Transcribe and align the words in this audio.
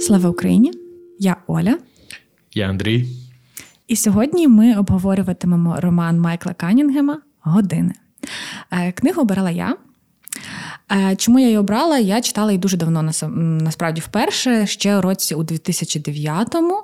Слава 0.00 0.28
Україні! 0.30 0.72
Я 1.18 1.36
Оля. 1.46 1.78
Я 2.54 2.68
Андрій. 2.68 3.06
І 3.88 3.96
сьогодні 3.96 4.48
ми 4.48 4.76
обговорюватимемо 4.78 5.80
роман 5.80 6.20
Майкла 6.20 6.54
Канінгема 6.54 7.20
Години. 7.40 7.92
Е, 8.70 8.92
книгу 8.92 9.22
обирала 9.22 9.50
я. 9.50 9.76
Е, 10.92 11.16
чому 11.16 11.38
я 11.38 11.44
її 11.44 11.58
обрала? 11.58 11.98
Я 11.98 12.20
читала 12.20 12.50
її 12.52 12.58
дуже 12.58 12.76
давно 12.76 13.12
насправді 13.36 14.00
вперше, 14.00 14.66
ще 14.66 15.00
році 15.00 15.34
у 15.34 15.42
2009-му. 15.42 16.82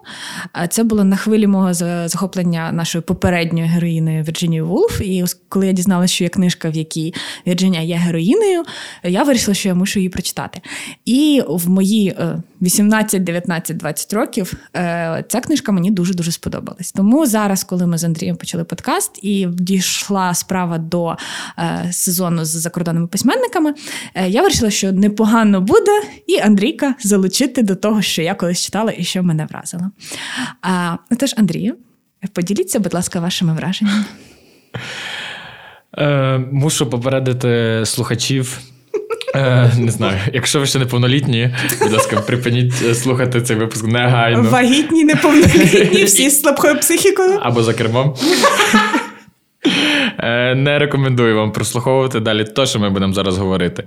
Е, 0.57 0.69
це 0.69 0.85
було 0.85 1.05
на 1.05 1.17
хвилі 1.17 1.47
мого 1.47 1.75
захоплення 2.09 2.73
нашою 2.73 3.03
попередньою 3.03 3.67
героїною 3.69 4.23
Вірджинією 4.23 4.67
Вулф. 4.67 5.01
І 5.01 5.25
коли 5.49 5.67
я 5.67 5.73
дізналася, 5.73 6.15
що 6.15 6.25
є 6.25 6.31
книжка, 6.31 6.71
в 6.71 6.77
якій 6.77 7.15
Вірджинія 7.47 7.83
є 7.83 7.97
героїнею, 7.97 8.63
я 9.03 9.23
вирішила, 9.23 9.55
що 9.55 9.69
я 9.69 9.75
мушу 9.75 9.99
її 9.99 10.09
прочитати. 10.09 10.61
І 11.05 11.43
в 11.49 11.71
мої 11.71 12.17
18, 12.63 13.25
19, 13.25 13.77
20 13.77 14.13
років 14.13 14.53
е, 14.77 15.25
ця 15.29 15.41
книжка 15.41 15.73
мені 15.73 15.91
дуже 15.91 16.15
дуже 16.15 16.33
сподобалась. 16.33 16.93
Тому 16.93 17.27
зараз, 17.27 17.65
коли 17.65 17.87
ми 17.87 17.99
з 17.99 18.05
Андрієм 18.05 18.37
почали 18.37 18.65
подкаст 18.65 19.19
і 19.23 19.47
дійшла 19.51 20.35
справа 20.35 20.79
до 20.79 21.17
сезону 21.91 22.45
з 22.45 22.49
закордонними 22.49 23.07
письменниками. 23.07 23.75
Е, 24.15 24.29
я 24.29 24.43
вирішила, 24.43 24.71
що 24.71 24.93
непогано 24.93 25.61
буде, 25.61 26.01
і 26.27 26.39
Андрійка 26.39 26.95
залучити 27.03 27.63
до 27.63 27.75
того, 27.77 28.03
що 28.03 28.23
я 28.23 28.35
колись 28.35 28.65
читала 28.65 28.93
і 28.99 29.05
що 29.05 29.23
мене 29.23 29.47
вразило. 29.51 29.91
А, 30.63 30.97
ну, 31.11 31.17
Тож, 31.21 31.35
Андрію, 31.37 31.75
поділіться, 32.33 32.79
будь 32.79 32.95
ласка, 32.95 33.21
вашими 33.21 33.55
враженнями. 33.55 34.05
Е, 35.99 36.39
Мушу 36.53 36.87
попередити 36.91 37.83
слухачів. 37.87 38.59
Е, 39.35 39.73
Не 39.79 39.91
знаю, 39.91 40.19
якщо 40.33 40.61
ви 40.61 40.67
ще 40.67 40.79
неповнолітні, 40.79 41.55
будь 41.83 41.93
ласка, 41.93 42.21
припиніть 42.21 42.75
е, 42.83 42.95
слухати 42.95 43.43
цей 43.43 43.57
випуск 43.57 43.85
негайно. 43.87 44.43
Вагітні, 44.43 45.05
неповнолітні, 45.05 46.05
всі 46.05 46.31
з 46.31 46.41
слабкою 46.43 46.79
психікою. 46.81 47.39
Або 47.43 47.63
за 47.63 47.75
кермом. 47.75 48.15
Е, 50.19 50.55
не 50.55 50.79
рекомендую 50.79 51.37
вам 51.37 51.53
прослуховувати 51.53 52.21
далі 52.21 52.45
те, 52.45 52.67
що 52.67 52.79
ми 52.79 52.91
будемо 52.91 53.13
зараз 53.13 53.39
говорити. 53.39 53.85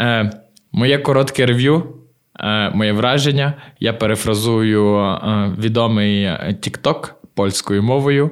Е, 0.00 0.30
моє 0.72 0.98
коротке 0.98 1.46
рев'ю, 1.46 1.94
е, 2.40 2.70
моє 2.70 2.92
враження. 2.92 3.52
Я 3.80 3.92
перефразую 3.92 5.18
відомий 5.58 6.26
TikTok 6.28 7.12
польською 7.34 7.82
мовою, 7.82 8.30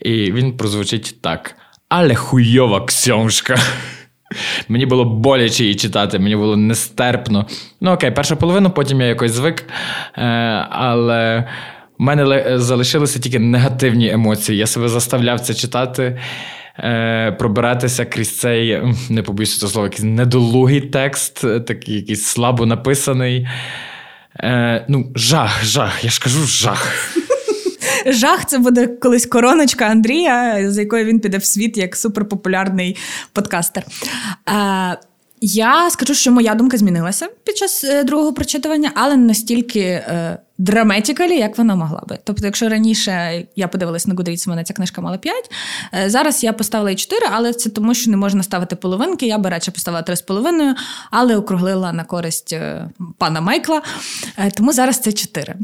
і 0.00 0.32
він 0.32 0.56
прозвучить 0.56 1.22
так: 1.22 1.54
але 1.88 2.14
хуйова 2.14 2.86
ксьоншка. 2.86 3.56
Мені 4.68 4.86
було 4.86 5.04
боляче 5.04 5.62
її 5.62 5.74
читати, 5.74 6.18
мені 6.18 6.36
було 6.36 6.56
нестерпно. 6.56 7.46
Ну, 7.80 7.92
окей, 7.92 8.10
першу 8.10 8.36
половину, 8.36 8.70
потім 8.70 9.00
я 9.00 9.06
якось 9.06 9.32
звик. 9.32 9.64
Але 10.70 11.44
у 11.98 12.04
мене 12.04 12.44
залишилися 12.58 13.18
тільки 13.18 13.38
негативні 13.38 14.10
емоції. 14.10 14.58
Я 14.58 14.66
себе 14.66 14.88
заставляв 14.88 15.40
це 15.40 15.54
читати, 15.54 16.20
е, 16.78 17.36
пробиратися 17.38 18.04
крізь 18.04 18.38
цей, 18.38 18.82
не 19.10 19.22
побоюся 19.22 19.60
цього 19.60 19.72
слова, 19.72 19.86
якийсь 19.86 20.04
недолугий 20.04 20.80
текст, 20.80 21.40
такий 21.66 21.94
якийсь 21.94 22.24
слабо 22.24 22.66
написаний. 22.66 23.48
Е, 24.40 24.84
Ну, 24.88 25.12
жах, 25.14 25.64
жах, 25.64 26.04
я 26.04 26.10
ж 26.10 26.20
кажу 26.20 26.44
жах. 26.46 27.14
Жах, 28.06 28.46
це 28.46 28.58
буде 28.58 28.86
колись 28.86 29.26
короночка 29.26 29.84
Андрія, 29.84 30.70
з 30.70 30.78
якою 30.78 31.04
він 31.04 31.20
піде 31.20 31.38
в 31.38 31.44
світ 31.44 31.76
як 31.76 31.96
суперпопулярний 31.96 32.96
подкастер. 33.32 33.84
Е, 34.48 34.98
я 35.40 35.90
скажу, 35.90 36.14
що 36.14 36.32
моя 36.32 36.54
думка 36.54 36.76
змінилася 36.76 37.28
під 37.44 37.56
час 37.56 37.84
е, 37.84 38.04
другого 38.04 38.32
прочитування, 38.32 38.90
але 38.94 39.16
настільки 39.16 39.80
е, 39.80 40.38
драматикалі, 40.58 41.38
як 41.38 41.58
вона 41.58 41.74
могла 41.74 42.02
би. 42.08 42.18
Тобто, 42.24 42.46
якщо 42.46 42.68
раніше 42.68 43.44
я 43.56 43.68
подивилась 43.68 44.06
на 44.06 44.14
Goodreads, 44.14 44.48
у 44.48 44.50
мене 44.50 44.64
ця 44.64 44.74
книжка 44.74 45.00
мала 45.00 45.18
5, 45.18 45.50
е, 45.94 46.10
зараз 46.10 46.44
я 46.44 46.52
поставила 46.52 46.90
і 46.90 46.94
4, 46.94 47.26
але 47.32 47.52
це 47.52 47.70
тому, 47.70 47.94
що 47.94 48.10
не 48.10 48.16
можна 48.16 48.42
ставити 48.42 48.76
половинки. 48.76 49.26
Я 49.26 49.38
би 49.38 49.50
радше 49.50 49.70
поставила 49.70 50.02
3,5, 50.02 50.74
але 51.10 51.36
округлила 51.36 51.92
на 51.92 52.04
користь 52.04 52.52
е, 52.52 52.90
пана 53.18 53.40
Майкла. 53.40 53.82
Е, 54.36 54.50
тому 54.50 54.72
зараз 54.72 54.98
це 54.98 55.12
4. 55.12 55.54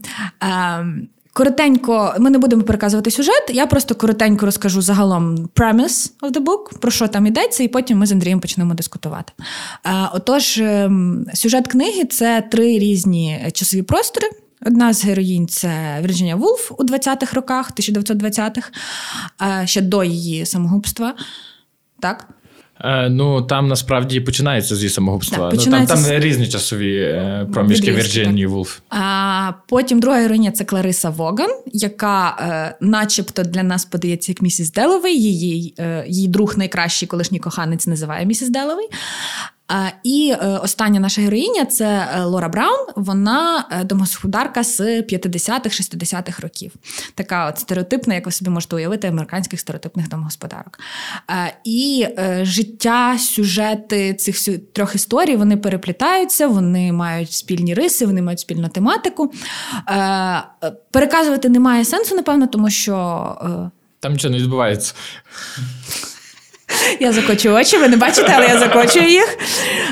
Коротенько, 1.33 2.15
ми 2.19 2.31
не 2.31 2.39
будемо 2.39 2.63
переказувати 2.63 3.11
сюжет. 3.11 3.51
Я 3.53 3.67
просто 3.67 3.95
коротенько 3.95 4.47
розкажу 4.47 4.83
загалом 4.83 5.37
premise 5.37 6.13
of 6.23 6.33
the 6.33 6.45
book, 6.45 6.79
про 6.81 6.91
що 6.91 7.09
там 7.09 7.27
йдеться, 7.27 7.63
і 7.63 7.69
потім 7.69 7.99
ми 7.99 8.07
з 8.07 8.13
Андрієм 8.13 8.41
почнемо 8.41 8.75
дискутувати. 8.75 9.33
Отож, 10.13 10.59
ем, 10.59 11.27
сюжет 11.35 11.69
книги 11.69 12.05
це 12.05 12.49
три 12.51 12.79
різні 12.79 13.51
часові 13.53 13.83
простори. 13.83 14.29
Одна 14.67 14.93
з 14.93 15.05
героїнь 15.05 15.49
це 15.49 15.99
Вірджинія 16.03 16.37
Вулф 16.37 16.73
у 16.79 16.85
20-х 16.85 17.35
роках, 17.35 17.73
1920-х, 17.73 18.71
ще 19.65 19.81
до 19.81 20.05
її 20.05 20.47
самогубства. 20.47 21.15
Так? 22.01 22.29
Е, 22.81 23.09
ну 23.09 23.43
там 23.43 23.69
насправді 23.69 24.21
починається 24.21 24.77
зі 24.77 24.89
самогубства. 24.89 25.39
Так, 25.39 25.59
починається... 25.59 25.95
Ну, 25.95 26.03
Там 26.03 26.11
там 26.11 26.21
різні 26.21 26.49
часові 26.49 26.97
е, 26.97 27.47
проміжки 27.53 27.93
Вірджинії 27.93 28.47
Вулф. 28.47 28.79
А 28.91 29.53
потім 29.69 30.01
друга 30.01 30.19
героїня 30.19 30.51
це 30.51 30.65
Клариса 30.65 31.11
Воган, 31.11 31.51
яка, 31.73 32.37
е, 32.41 32.77
начебто, 32.81 33.43
для 33.43 33.63
нас 33.63 33.85
подається 33.85 34.33
як 34.33 34.43
місіс 34.43 34.73
Деловий. 34.73 35.23
Її 35.23 35.75
е, 35.79 36.05
її 36.09 36.29
друг 36.29 36.59
найкращий 36.59 37.09
колишній 37.09 37.39
коханець 37.39 37.87
називає 37.87 38.27
місіс 38.27 38.49
Деловий. 38.49 38.89
І 40.03 40.35
е, 40.43 40.47
остання 40.47 41.01
наша 41.01 41.23
героїня 41.23 41.65
це 41.65 42.09
е, 42.15 42.23
Лора 42.23 42.49
Браун. 42.49 42.87
Вона 42.97 43.69
е, 43.71 43.85
домогосподарка 43.85 44.63
з 44.63 44.81
50-х, 44.81 45.81
60-х 45.81 46.43
років. 46.43 46.73
Така 47.15 47.49
от 47.49 47.59
стереотипна, 47.59 48.15
як 48.15 48.27
ви 48.27 48.33
собі 48.33 48.51
можете 48.51 48.77
уявити, 48.77 49.09
американських 49.09 49.61
стереотипних 49.61 50.09
домогосподарок. 50.09 50.79
І 51.65 52.07
життя, 52.43 53.19
сюжети 53.19 54.15
цих 54.15 54.59
трьох 54.73 54.95
історій 54.95 55.37
вони 55.37 55.57
переплітаються, 55.57 56.47
вони 56.47 56.93
мають 56.93 57.33
спільні 57.33 57.75
риси, 57.75 58.07
вони 58.07 58.23
мають 58.23 58.41
спільну 58.41 58.69
тематику. 58.69 59.33
Переказувати 60.91 61.49
немає 61.49 61.85
сенсу, 61.85 62.15
напевно, 62.15 62.47
тому 62.47 62.71
що. 62.71 63.71
Там 64.01 64.13
нічого 64.13 64.33
не 64.33 64.39
відбувається. 64.39 64.95
Я 67.01 67.13
закочу 67.13 67.51
очі, 67.51 67.79
ви 67.79 67.89
не 67.89 67.97
бачите, 67.97 68.33
але 68.37 68.47
я 68.47 68.59
закочую 68.59 69.09
їх. 69.09 69.39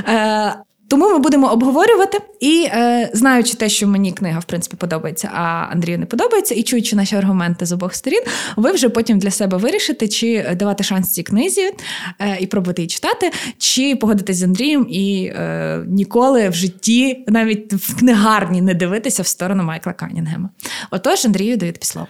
Е, 0.08 0.54
тому 0.92 1.10
ми 1.10 1.18
будемо 1.18 1.52
обговорювати 1.52 2.18
і 2.40 2.68
е, 2.72 3.10
знаючи 3.14 3.54
те, 3.54 3.68
що 3.68 3.86
мені 3.86 4.12
книга 4.12 4.38
в 4.38 4.44
принципі 4.44 4.76
подобається, 4.76 5.30
а 5.34 5.68
Андрію 5.72 5.98
не 5.98 6.06
подобається, 6.06 6.54
і 6.54 6.62
чуючи 6.62 6.96
наші 6.96 7.16
аргументи 7.16 7.66
з 7.66 7.72
обох 7.72 7.94
сторін, 7.94 8.22
ви 8.56 8.72
вже 8.72 8.88
потім 8.88 9.18
для 9.18 9.30
себе 9.30 9.56
вирішите, 9.56 10.08
чи 10.08 10.54
давати 10.54 10.84
шанс 10.84 11.12
цій 11.12 11.22
книзі 11.22 11.70
е, 12.18 12.36
і 12.40 12.46
пробувати 12.46 12.82
її 12.82 12.88
читати, 12.88 13.30
чи 13.58 13.96
погодитись 13.96 14.36
з 14.36 14.42
Андрієм 14.42 14.86
і 14.90 15.24
е, 15.24 15.84
ніколи 15.86 16.48
в 16.48 16.54
житті, 16.54 17.24
навіть 17.28 17.72
в 17.72 17.98
книгарні, 17.98 18.62
не 18.62 18.74
дивитися 18.74 19.22
в 19.22 19.26
сторону 19.26 19.62
Майкла 19.62 19.92
Канінгема. 19.92 20.48
Отож, 20.90 21.26
Андрію 21.26 21.56
дають 21.56 21.78
післо. 21.78 22.06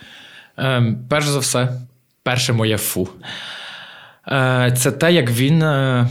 Ем, 0.56 0.98
перш 1.10 1.26
за 1.26 1.38
все, 1.38 1.68
перше 2.22 2.52
моє 2.52 2.78
фу. 2.78 3.08
Е, 4.28 4.74
це 4.76 4.92
те, 4.92 5.12
як 5.12 5.30
він 5.30 5.62
е, 5.62 6.08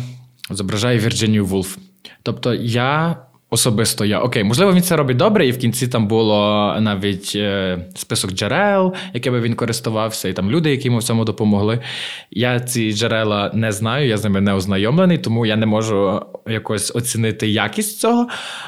зображає 0.50 1.00
Вірджинію 1.00 1.46
Вулф. 1.46 1.78
Тобто, 2.24 2.54
я 2.54 3.18
Особисто 3.54 4.06
я 4.06 4.20
окей, 4.20 4.44
можливо, 4.44 4.74
він 4.74 4.82
це 4.82 4.96
робить 4.96 5.18
добре, 5.18 5.48
і 5.48 5.52
в 5.52 5.58
кінці 5.58 5.88
там 5.88 6.08
було 6.08 6.76
навіть 6.80 7.34
е, 7.36 7.80
список 7.96 8.32
джерел, 8.32 8.94
якими 9.14 9.42
він 9.42 9.54
користувався, 9.54 10.30
і 10.30 10.34
там 10.34 10.52
люди, 10.52 10.72
які 10.72 10.88
йому 10.88 10.98
в 10.98 11.04
цьому 11.04 11.26
допомогли. 11.26 11.80
Я 12.32 12.60
ці 12.60 12.94
джерела 12.94 13.52
не 13.54 13.72
знаю, 13.72 14.08
я 14.08 14.18
з 14.18 14.24
ними 14.24 14.42
не 14.42 14.54
ознайомлений, 14.54 15.18
тому 15.18 15.46
я 15.46 15.56
не 15.56 15.66
можу 15.66 16.22
якось 16.48 16.96
оцінити 16.96 17.48
якість 17.48 18.00
цього. 18.00 18.28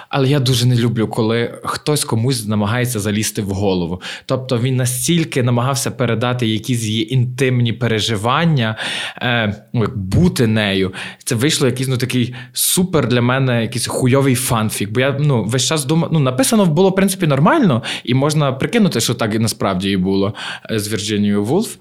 Але 0.10 0.30
я 0.30 0.40
дуже 0.40 0.66
не 0.66 0.76
люблю, 0.76 1.08
коли 1.08 1.60
хтось 1.64 2.04
комусь 2.04 2.48
намагається 2.48 3.00
залізти 3.00 3.42
в 3.42 3.50
голову. 3.50 4.02
Тобто 4.26 4.58
він 4.58 4.76
настільки 4.76 5.44
намагався 5.44 5.92
передати 5.92 6.48
якісь 6.48 6.84
її 6.84 7.14
інтимні 7.14 7.74
переживання, 7.74 8.76
е, 9.18 9.56
бути 9.96 10.48
нею. 10.48 10.94
Це 11.24 11.36
вийшло 11.36 11.68
якийсь 11.68 11.90
ну, 11.90 11.98
такий 11.98 12.36
супер 12.54 13.08
для 13.08 13.22
мене, 13.22 13.62
якийсь 13.62 13.88
хуйовий 13.88 14.36
фан 14.36 14.70
фанфік. 14.74 14.92
Бо 14.92 15.00
я 15.00 15.18
ну, 15.20 15.44
весь 15.44 15.64
час 15.64 15.86
думав, 15.86 16.10
ну, 16.14 16.20
написано 16.20 16.66
було, 16.66 16.90
в 16.90 16.96
принципі, 16.96 17.28
нормально, 17.28 17.84
і 18.04 18.14
можна 18.14 18.52
прикинути, 18.52 19.02
що 19.02 19.14
так 19.14 19.36
і 19.36 19.40
насправді 19.40 19.92
і 19.92 19.98
було 19.98 20.34
е, 20.72 20.80
з 20.80 20.92
Вірджинією 20.92 21.44
Вулф. 21.44 21.76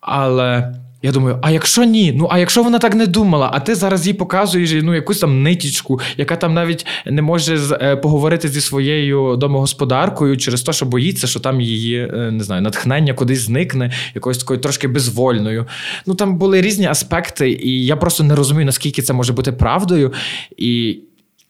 Але. 0.00 0.74
Я 1.02 1.12
думаю, 1.12 1.38
а 1.42 1.50
якщо 1.50 1.84
ні? 1.84 2.12
Ну 2.16 2.28
а 2.30 2.38
якщо 2.38 2.62
вона 2.62 2.78
так 2.78 2.94
не 2.94 3.06
думала, 3.06 3.50
а 3.52 3.60
ти 3.60 3.74
зараз 3.74 4.06
їй 4.06 4.14
показуєш 4.14 4.70
ну, 4.82 4.94
якусь 4.94 5.18
там 5.18 5.42
нитічку, 5.42 6.00
яка 6.16 6.36
там 6.36 6.54
навіть 6.54 6.86
не 7.06 7.22
може 7.22 7.58
е, 7.80 7.96
поговорити 7.96 8.48
зі 8.48 8.60
своєю 8.60 9.36
домогосподаркою 9.36 10.36
через 10.36 10.62
те, 10.62 10.72
що 10.72 10.86
боїться, 10.86 11.26
що 11.26 11.40
там 11.40 11.60
її 11.60 11.98
е, 11.98 12.30
не 12.30 12.44
знаю, 12.44 12.62
натхнення 12.62 13.14
кудись 13.14 13.40
зникне, 13.40 13.92
якоюсь 14.14 14.38
такою 14.38 14.60
трошки 14.60 14.88
безвольною. 14.88 15.66
Ну 16.06 16.14
там 16.14 16.38
були 16.38 16.60
різні 16.60 16.86
аспекти, 16.86 17.50
і 17.52 17.86
я 17.86 17.96
просто 17.96 18.24
не 18.24 18.34
розумію, 18.34 18.66
наскільки 18.66 19.02
це 19.02 19.12
може 19.12 19.32
бути 19.32 19.52
правдою. 19.52 20.12
І 20.56 20.98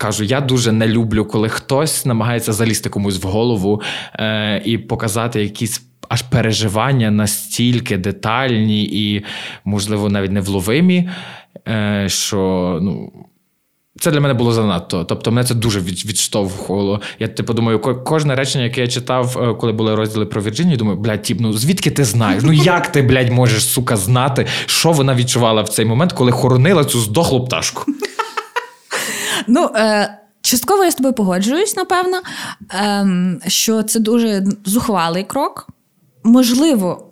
кажу, 0.04 0.24
я 0.24 0.40
дуже 0.40 0.72
не 0.72 0.88
люблю, 0.88 1.24
коли 1.24 1.48
хтось 1.48 2.06
намагається 2.06 2.52
залізти 2.52 2.88
комусь 2.90 3.22
в 3.22 3.26
голову 3.26 3.82
е, 4.14 4.62
і 4.64 4.78
показати 4.78 5.42
якісь. 5.42 5.82
Аж 6.08 6.22
переживання 6.22 7.10
настільки 7.10 7.96
детальні 7.96 8.84
і, 8.84 9.24
можливо, 9.64 10.08
навіть 10.08 10.30
невловимі, 10.30 11.08
е, 11.68 12.04
що 12.08 12.38
ну, 12.82 13.12
це 14.00 14.10
для 14.10 14.20
мене 14.20 14.34
було 14.34 14.52
занадто. 14.52 15.04
Тобто, 15.04 15.30
мене 15.32 15.48
це 15.48 15.54
дуже 15.54 15.80
відштовхувало. 15.80 17.00
Я 17.18 17.28
типу 17.28 17.52
думаю, 17.52 17.78
кожне 17.80 18.34
речення, 18.34 18.64
яке 18.64 18.80
я 18.80 18.86
читав, 18.86 19.38
е, 19.42 19.54
коли 19.54 19.72
були 19.72 19.94
розділи 19.94 20.26
про 20.26 20.42
Вірджинію, 20.42 20.76
думаю, 20.76 20.98
блядь, 20.98 21.32
ну 21.40 21.52
звідки 21.52 21.90
ти 21.90 22.04
знаєш? 22.04 22.42
Ну 22.46 22.52
як 22.52 22.92
ти, 22.92 23.02
блядь, 23.02 23.32
можеш 23.32 23.64
сука 23.64 23.96
знати, 23.96 24.46
що 24.66 24.92
вона 24.92 25.14
відчувала 25.14 25.62
в 25.62 25.68
цей 25.68 25.84
момент, 25.84 26.12
коли 26.12 26.32
хоронила 26.32 26.84
цю 26.84 27.00
здохлу 27.00 27.44
пташку? 27.44 27.84
Ну, 29.46 29.70
е, 29.76 30.18
частково 30.42 30.84
я 30.84 30.90
з 30.90 30.94
тобою 30.94 31.14
погоджуюсь, 31.14 31.76
напевно, 31.76 32.20
е, 32.74 33.06
що 33.46 33.82
це 33.82 34.00
дуже 34.00 34.46
зухвалий 34.64 35.24
крок. 35.24 35.68
Можливо, 36.24 37.06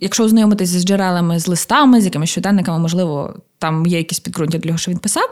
якщо 0.00 0.24
ознайомитися 0.24 0.80
з 0.80 0.84
джерелами, 0.84 1.38
з 1.38 1.48
листами, 1.48 2.00
з 2.00 2.04
якимись 2.04 2.30
щоденниками, 2.30 2.78
можливо, 2.78 3.34
там 3.58 3.86
є 3.86 3.98
якісь 3.98 4.20
підґрунтя 4.20 4.58
для 4.58 4.68
того, 4.68 4.78
що 4.78 4.90
він 4.90 4.98
писав. 4.98 5.30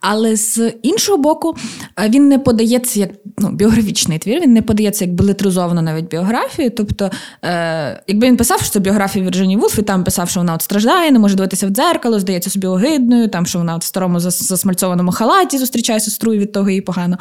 Але 0.00 0.36
з 0.36 0.72
іншого 0.82 1.18
боку, 1.18 1.56
е, 1.98 2.08
він 2.08 2.28
не 2.28 2.38
подається 2.38 3.00
як 3.00 3.10
ну, 3.38 3.50
біографічний 3.50 4.18
твір, 4.18 4.40
він 4.42 4.52
не 4.52 4.62
подається 4.62 5.04
як 5.04 5.14
белетризовано 5.14 5.82
навіть 5.82 6.08
біографію. 6.08 6.70
Тобто, 6.70 7.10
е, 7.42 8.02
якби 8.06 8.26
він 8.26 8.36
писав, 8.36 8.60
що 8.60 8.70
це 8.70 8.80
біографія 8.80 9.24
Вірджині 9.24 9.56
Вулф, 9.56 9.78
і 9.78 9.82
там 9.82 10.04
писав, 10.04 10.28
що 10.30 10.40
вона 10.40 10.54
от 10.54 10.62
страждає, 10.62 11.10
не 11.10 11.18
може 11.18 11.36
дивитися 11.36 11.66
в 11.66 11.70
дзеркало, 11.70 12.20
здається 12.20 12.50
собі 12.50 12.66
огидною, 12.66 13.28
там 13.28 13.46
що 13.46 13.58
вона 13.58 13.74
от 13.74 13.82
в 13.82 13.86
старому 13.86 14.20
засмальцованому 14.20 15.12
халаті 15.12 15.58
зустрічає 15.58 16.00
сестру 16.00 16.34
і 16.34 16.38
від 16.38 16.52
того 16.52 16.70
їй 16.70 16.80
погано. 16.80 17.18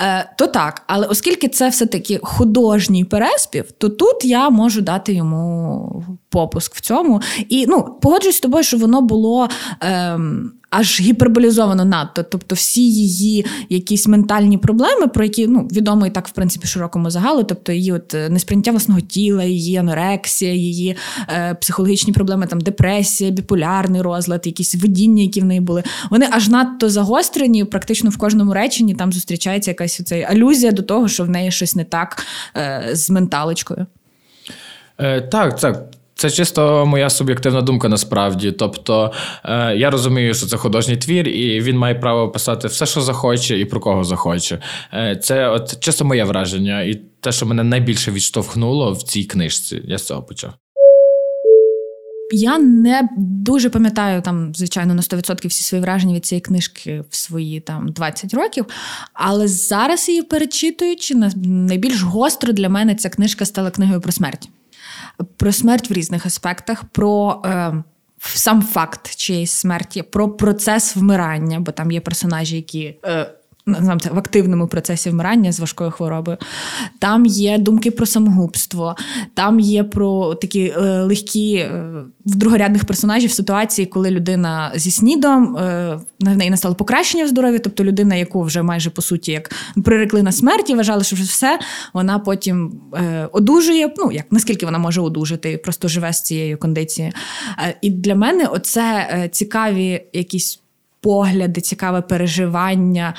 Е, 0.00 0.30
То 0.38 0.46
так, 0.46 0.82
але 0.86 1.06
оскільки 1.06 1.48
це 1.48 1.68
все-таки 1.68 2.20
художній 2.22 3.04
переспів, 3.04 3.72
то 3.78 3.88
тут 3.88 4.24
я 4.24 4.50
можу 4.50 4.80
дати 4.80 5.12
йому 5.12 6.04
попуск 6.30 6.74
в 6.74 6.80
цьому. 6.80 7.20
І 7.48 7.66
ну, 7.68 7.98
погоджуюсь 8.02 8.36
з 8.36 8.40
тобою, 8.40 8.64
що 8.64 8.76
воно 8.76 9.00
було 9.00 9.48
ем, 9.80 10.52
аж 10.70 11.00
гіперболізовано 11.00 11.84
надто. 11.84 12.22
Тобто, 12.22 12.54
всі 12.54 12.92
її 12.92 13.46
якісь 13.68 14.06
ментальні 14.06 14.58
проблеми, 14.58 15.08
про 15.08 15.24
які 15.24 15.46
ну, 15.46 15.68
відомо 15.72 16.06
і 16.06 16.10
так, 16.10 16.28
в 16.28 16.30
принципі, 16.30 16.66
широкому 16.66 17.10
загалу, 17.10 17.42
тобто 17.42 17.72
її 17.72 17.92
от 17.92 18.14
е, 18.14 18.28
несприйняття 18.28 18.70
власного 18.70 19.00
тіла, 19.00 19.44
її 19.44 19.76
анорексія, 19.76 20.52
її 20.52 20.96
е, 21.28 21.54
психологічні 21.54 22.12
проблеми, 22.12 22.46
там 22.46 22.60
депресія, 22.60 23.30
біполярний 23.30 24.02
розлад, 24.02 24.46
якісь 24.46 24.74
видіння, 24.74 25.22
які 25.22 25.40
в 25.40 25.44
неї 25.44 25.60
були. 25.60 25.82
Вони 26.10 26.28
аж 26.30 26.48
надто 26.48 26.90
загострені, 26.90 27.64
практично 27.64 28.10
в 28.10 28.16
кожному 28.16 28.54
реченні 28.54 28.94
там 28.94 29.12
зустрічається 29.12 29.70
якась 29.70 30.00
оця 30.00 30.16
алюзія 30.16 30.72
до 30.72 30.82
того, 30.82 31.08
що 31.08 31.24
в 31.24 31.30
неї 31.30 31.50
щось 31.50 31.76
не 31.76 31.84
так 31.84 32.26
е, 32.56 32.88
з 32.92 33.10
менталочкою. 33.10 33.86
Е, 34.98 35.20
Так, 35.20 35.60
так. 35.60 35.84
Це 36.20 36.30
чисто 36.30 36.86
моя 36.86 37.10
суб'єктивна 37.10 37.62
думка 37.62 37.88
насправді. 37.88 38.52
Тобто 38.52 39.12
е, 39.44 39.76
я 39.76 39.90
розумію, 39.90 40.34
що 40.34 40.46
це 40.46 40.56
художній 40.56 40.96
твір, 40.96 41.28
і 41.28 41.60
він 41.60 41.78
має 41.78 41.94
право 41.94 42.28
писати 42.28 42.68
все, 42.68 42.86
що 42.86 43.00
захоче, 43.00 43.58
і 43.58 43.64
про 43.64 43.80
кого 43.80 44.04
захоче. 44.04 44.58
Е, 44.94 45.16
Це 45.22 45.48
от 45.48 45.80
чисто 45.80 46.04
моє 46.04 46.24
враження, 46.24 46.82
і 46.82 46.94
те, 47.20 47.32
що 47.32 47.46
мене 47.46 47.64
найбільше 47.64 48.10
відштовхнуло 48.10 48.92
в 48.92 49.02
цій 49.02 49.24
книжці. 49.24 49.82
Я 49.84 49.98
з 49.98 50.06
цього 50.06 50.22
почав. 50.22 50.52
Я 52.32 52.58
не 52.58 53.08
дуже 53.18 53.70
пам'ятаю 53.70 54.22
там, 54.22 54.54
звичайно, 54.54 54.94
на 54.94 55.02
100% 55.02 55.48
всі 55.48 55.62
свої 55.62 55.82
враження 55.82 56.14
від 56.14 56.26
цієї 56.26 56.40
книжки 56.40 57.04
в 57.10 57.16
свої 57.16 57.60
там 57.60 57.88
20 57.88 58.34
років. 58.34 58.66
Але 59.12 59.48
зараз 59.48 60.08
її 60.08 60.22
перечитуючи, 60.22 61.14
найбільш 61.44 62.02
гостро 62.02 62.52
для 62.52 62.68
мене 62.68 62.94
ця 62.94 63.08
книжка 63.08 63.44
стала 63.44 63.70
книгою 63.70 64.00
про 64.00 64.12
смерть 64.12 64.48
про 65.36 65.52
смерть 65.52 65.90
в 65.90 65.92
різних 65.92 66.26
аспектах, 66.26 66.84
про 66.84 67.42
е, 67.44 67.72
сам 68.18 68.62
факт 68.62 69.16
чиєїсь 69.16 69.52
смерті, 69.52 70.02
про 70.02 70.28
процес 70.28 70.96
вмирання, 70.96 71.60
бо 71.60 71.72
там 71.72 71.90
є 71.90 72.00
персонажі, 72.00 72.56
які. 72.56 72.94
Е, 73.04 73.30
в 74.12 74.18
активному 74.18 74.66
процесі 74.66 75.10
вмирання 75.10 75.52
з 75.52 75.60
важкою 75.60 75.90
хворобою. 75.90 76.36
Там 76.98 77.26
є 77.26 77.58
думки 77.58 77.90
про 77.90 78.06
самогубство, 78.06 78.96
там 79.34 79.60
є 79.60 79.84
про 79.84 80.34
такі 80.34 80.74
е, 80.76 81.02
легкі 81.02 81.54
е, 81.54 81.92
в 82.26 82.34
другорядних 82.34 82.84
персонажів 82.84 83.32
ситуації, 83.32 83.86
коли 83.86 84.10
людина 84.10 84.72
зі 84.74 84.90
снідом 84.90 85.56
е, 85.56 86.00
в 86.20 86.36
неї 86.36 86.50
настало 86.50 86.74
покращення 86.74 87.24
в 87.24 87.28
здоров'ї, 87.28 87.58
тобто 87.58 87.84
людина, 87.84 88.14
яку 88.14 88.42
вже 88.42 88.62
майже 88.62 88.90
по 88.90 89.02
суті 89.02 89.32
як 89.32 89.50
прирекли 89.84 90.22
на 90.22 90.32
смерті, 90.32 90.74
вважали, 90.74 91.04
що 91.04 91.16
вже 91.16 91.24
все, 91.24 91.58
вона 91.94 92.18
потім 92.18 92.80
е, 92.94 93.28
одужує. 93.32 93.94
Ну 93.98 94.12
як 94.12 94.26
наскільки 94.30 94.66
вона 94.66 94.78
може 94.78 95.00
одужати, 95.00 95.58
просто 95.58 95.88
живе 95.88 96.12
з 96.12 96.22
цією 96.22 96.58
кондицією. 96.58 97.12
Е, 97.58 97.78
і 97.82 97.90
для 97.90 98.14
мене 98.14 98.46
оце 98.46 99.08
е, 99.12 99.28
цікаві 99.28 100.02
якісь. 100.12 100.60
Погляди, 101.02 101.60
цікаве 101.60 102.02
переживання 102.02 103.14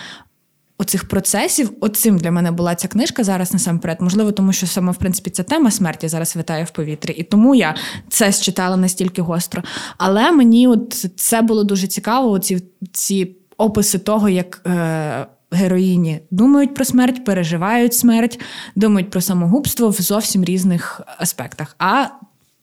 оцих 0.82 1.08
процесів. 1.08 1.72
Оцим 1.80 2.18
для 2.18 2.32
мене 2.32 2.52
була 2.52 2.76
ця 2.76 2.88
книжка 2.88 3.24
зараз 3.24 3.54
насамперед. 3.54 3.98
Можливо, 4.02 4.32
тому 4.32 4.54
що 4.54 4.68
саме 4.68 4.92
в 4.92 4.96
принципі 4.96 5.30
ця 5.30 5.44
тема 5.44 5.72
смерті 5.72 6.08
зараз 6.08 6.36
витає 6.36 6.64
в 6.64 6.70
повітрі, 6.70 7.14
і 7.14 7.24
тому 7.24 7.56
я 7.56 7.76
це 8.10 8.32
считала 8.32 8.78
настільки 8.78 9.22
гостро. 9.22 9.64
Але 9.98 10.32
мені 10.32 10.68
от 10.68 11.06
це 11.16 11.42
було 11.42 11.64
дуже 11.64 11.88
цікаво. 11.88 12.40
Ці 12.40 12.64
ці 12.92 13.36
описи 13.58 14.00
того, 14.00 14.30
як. 14.30 14.62
Е, 14.68 15.26
Героїні 15.54 16.20
думають 16.32 16.74
про 16.74 16.86
смерть, 16.86 17.26
переживають 17.26 17.94
смерть, 17.94 18.40
думають 18.76 19.10
про 19.10 19.22
самогубство 19.22 19.90
в 19.90 19.94
зовсім 20.02 20.44
різних 20.44 21.02
аспектах. 21.18 21.76
А 21.80 22.06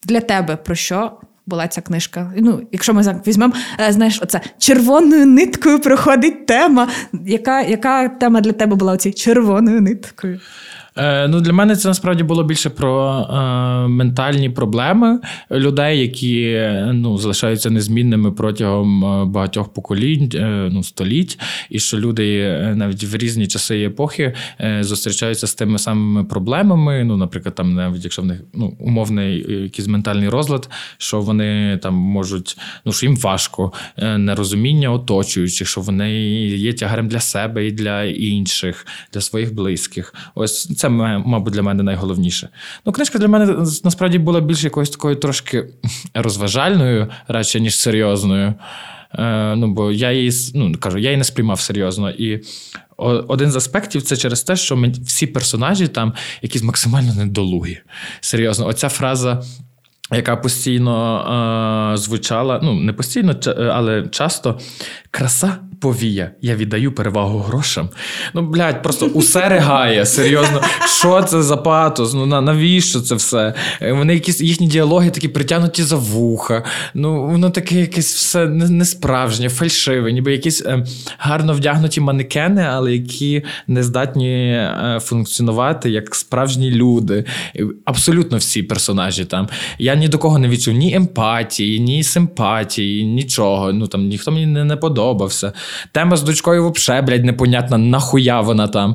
для 0.05 0.21
тебе 0.21 0.57
про 0.57 0.75
що 0.75 1.13
була 1.49 1.69
ця 1.69 1.81
книжка. 1.81 2.33
Ну, 2.37 2.63
Якщо 2.73 2.95
ми 2.95 3.21
візьмемо, 3.27 3.53
е, 3.81 3.93
знаєш, 3.93 4.21
оце 4.23 4.41
червоною 4.59 5.27
ниткою 5.27 5.81
проходить 5.81 6.47
тема. 6.47 6.89
Яка 7.27 7.61
яка 7.61 8.09
тема 8.09 8.41
для 8.41 8.53
тебе 8.53 8.77
була 8.77 8.93
оці 8.93 9.13
червоною 9.13 9.81
ниткою? 9.81 10.41
Е, 10.99 11.29
ну, 11.29 11.41
Для 11.41 11.53
мене 11.53 11.77
це 11.77 11.89
насправді 11.89 12.23
було 12.23 12.45
більше 12.45 12.71
про 12.71 13.21
е, 13.21 13.89
ментальні 13.89 14.51
проблеми 14.51 15.21
людей, 15.51 16.01
які 16.01 16.61
ну, 16.93 17.19
залишаються 17.19 17.71
незмінними 17.71 18.33
протягом 18.33 19.05
е, 19.05 19.25
багатьох 19.25 19.73
поколінь, 19.73 20.31
е, 20.35 20.69
ну, 20.73 20.83
століть, 20.83 21.39
і 21.71 21.79
що 21.79 21.99
люди 21.99 22.39
е, 22.39 22.75
навіть 22.77 23.05
в 23.05 23.17
різні 23.17 23.47
часи 23.47 23.79
і 23.79 23.87
епохи 23.87 24.35
е, 24.61 24.79
зустрічаються 24.85 25.47
з 25.47 25.55
тими 25.55 25.79
самими 25.79 26.25
проблемами. 26.25 27.05
Ну, 27.05 27.17
Наприклад, 27.17 27.55
там, 27.55 27.75
навіть 27.75 28.05
якщо 28.05 28.23
в 28.23 28.27
них 28.27 28.41
ну, 28.55 28.77
умовний 28.79 29.63
якийсь 29.63 29.89
ментальний 29.89 30.29
розлад, 30.29 30.71
що 30.99 31.21
вони 31.21 31.79
там 31.83 31.95
можуть, 31.95 32.59
ну 32.85 32.93
що 32.93 33.07
їм 33.07 33.17
важко, 33.17 33.73
нерозуміння 33.97 34.91
оточуючих, 34.91 35.69
що 35.69 35.81
вони 35.81 36.13
є 36.47 36.73
тягарем 36.73 37.09
для 37.09 37.21
себе 37.21 37.67
і 37.67 37.73
для 37.73 38.05
інших, 38.05 38.87
для 39.13 39.21
своїх 39.21 39.55
близьких. 39.55 40.15
Ось 40.35 40.77
це 40.77 40.88
мабуть, 40.89 41.53
для 41.53 41.63
мене 41.63 41.83
найголовніше. 41.83 42.49
Ну, 42.87 42.93
книжка 42.93 43.19
для 43.19 43.29
мене 43.29 43.47
насправді 43.85 44.19
була 44.19 44.41
більш 44.41 44.65
якоюсь 44.65 44.91
такою 44.91 45.17
трошки 45.17 45.65
розважальною, 46.15 47.09
радше, 47.29 47.61
ніж 47.61 47.77
серйозною. 47.77 48.55
Е, 49.15 49.57
ну, 49.57 49.69
Бо 49.69 49.93
я 49.93 50.13
її 50.13 50.33
ну, 50.55 50.75
кажу, 50.81 50.99
я 50.99 51.11
її 51.11 51.17
не 51.17 51.25
сприймав 51.25 51.61
серйозно. 51.61 52.11
І 52.11 52.43
один 53.29 53.51
з 53.51 53.57
аспектів 53.57 54.03
це 54.03 54.17
через 54.17 54.43
те, 54.43 54.57
що 54.57 54.77
ми, 54.77 54.93
всі 55.05 55.27
персонажі 55.27 55.89
там 55.89 56.15
якісь 56.43 56.63
максимально 56.63 57.15
недолугі. 57.15 57.79
Серйозно, 58.21 58.67
оця 58.67 58.89
фраза. 58.89 59.43
Яка 60.13 60.37
постійно 60.37 61.93
е, 61.93 61.97
звучала, 61.97 62.61
ну 62.63 62.75
не 62.75 62.93
постійно, 62.93 63.35
але 63.73 64.07
часто 64.09 64.59
краса 65.11 65.57
повія. 65.81 66.31
Я 66.43 66.57
віддаю 66.57 66.93
перевагу 66.93 67.39
грошам. 67.39 67.89
Ну, 68.35 68.43
блядь, 68.43 68.83
просто 68.83 69.07
усе 69.07 69.49
ригає. 69.49 70.07
Серйозно, 70.07 70.63
що 70.99 71.23
це 71.23 71.43
за 71.43 71.57
патос? 71.57 72.15
Ну 72.15 72.27
навіщо 72.27 73.01
це 73.01 73.15
все? 73.15 73.55
Е, 73.83 73.93
вони 73.93 74.15
якісь 74.15 74.41
їхні 74.41 74.67
діалоги 74.67 75.11
такі 75.11 75.29
притягнуті 75.29 75.83
за 75.83 75.97
вуха. 75.97 76.65
Ну, 76.95 77.27
воно 77.27 77.51
таке 77.51 77.75
якесь 77.75 78.15
все 78.15 78.47
несправжнє, 78.47 79.49
фальшиве, 79.49 80.13
ніби 80.13 80.33
якісь 80.33 80.63
е, 80.67 80.85
гарно 81.19 81.53
вдягнуті 81.53 82.01
манекени, 82.01 82.63
але 82.63 82.93
які 82.93 83.43
не 83.67 83.83
здатні 83.83 84.31
е, 84.31 84.99
функціонувати 85.03 85.91
як 85.91 86.15
справжні 86.15 86.71
люди. 86.71 87.25
Абсолютно 87.85 88.39
всі 88.39 88.63
персонажі 88.63 89.25
там. 89.25 89.49
Я 89.79 89.95
ні 89.95 90.09
до 90.09 90.19
кого 90.19 90.39
не 90.39 90.49
відчув 90.49 90.75
ні 90.75 90.95
емпатії, 90.95 91.81
ні 91.81 92.03
симпатії, 92.03 93.05
нічого. 93.07 93.73
Ну 93.73 93.87
там 93.87 94.07
ніхто 94.07 94.31
мені 94.31 94.47
не, 94.47 94.65
не 94.65 94.77
подобався. 94.77 95.53
Тема 95.93 96.17
з 96.17 96.23
дочкою 96.23 96.71
взагалі, 96.71 97.07
блядь, 97.07 97.25
непонятна, 97.25 97.79
нахуя 97.79 98.41
вона 98.41 98.69
там. 98.69 98.95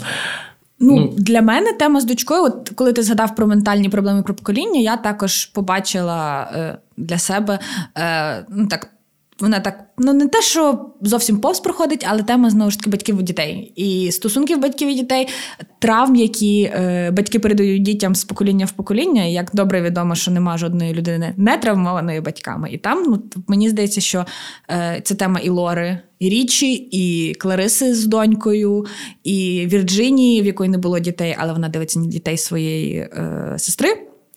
Ну, 0.79 0.95
ну, 0.95 1.13
Для 1.17 1.41
мене 1.41 1.73
тема 1.73 2.01
з 2.01 2.05
дочкою, 2.05 2.43
от 2.43 2.71
коли 2.75 2.93
ти 2.93 3.03
згадав 3.03 3.35
про 3.35 3.47
ментальні 3.47 3.89
проблеми 3.89 4.23
про 4.23 4.33
покоління, 4.33 4.79
я 4.79 4.97
також 4.97 5.45
побачила 5.45 6.51
е, 6.55 6.77
для 6.97 7.17
себе 7.17 7.59
е, 7.97 8.45
ну, 8.49 8.67
так, 8.67 8.89
вона 9.39 9.59
так, 9.59 9.79
ну 9.97 10.13
не 10.13 10.27
те, 10.27 10.41
що 10.41 10.89
зовсім 11.01 11.39
повз 11.39 11.59
проходить, 11.59 12.05
але 12.09 12.23
тема 12.23 12.49
знову 12.49 12.71
ж 12.71 12.77
таки 12.77 12.89
батьків 12.89 13.19
і 13.19 13.23
дітей. 13.23 13.73
І 13.75 14.11
стосунків 14.11 14.59
батьків 14.59 14.89
і 14.89 14.93
дітей, 14.93 15.27
травм, 15.79 16.15
які 16.15 16.63
е, 16.63 17.11
батьки 17.11 17.39
передають 17.39 17.83
дітям 17.83 18.15
з 18.15 18.23
покоління 18.23 18.65
в 18.65 18.71
покоління. 18.71 19.23
Як 19.23 19.49
добре 19.53 19.81
відомо, 19.81 20.15
що 20.15 20.31
нема 20.31 20.57
жодної 20.57 20.93
людини 20.93 21.33
не 21.37 21.57
травмованої 21.57 22.21
батьками. 22.21 22.69
І 22.71 22.77
там 22.77 23.03
ну, 23.07 23.23
мені 23.47 23.69
здається, 23.69 24.01
що 24.01 24.25
е, 24.69 25.01
це 25.03 25.15
тема 25.15 25.39
і 25.39 25.49
Лори, 25.49 25.99
і 26.23 26.29
Річі, 26.29 26.73
і 26.73 27.33
Клариси 27.33 27.95
з 27.95 28.05
донькою, 28.05 28.85
і 29.23 29.67
Вірджинії, 29.71 30.41
в 30.41 30.45
якої 30.45 30.69
не 30.69 30.77
було 30.77 30.99
дітей, 30.99 31.35
але 31.39 31.53
вона 31.53 31.69
дивиться 31.69 31.99
на 31.99 32.05
дітей 32.05 32.37
своєї 32.37 32.95
е, 32.95 33.55
сестри. 33.57 33.89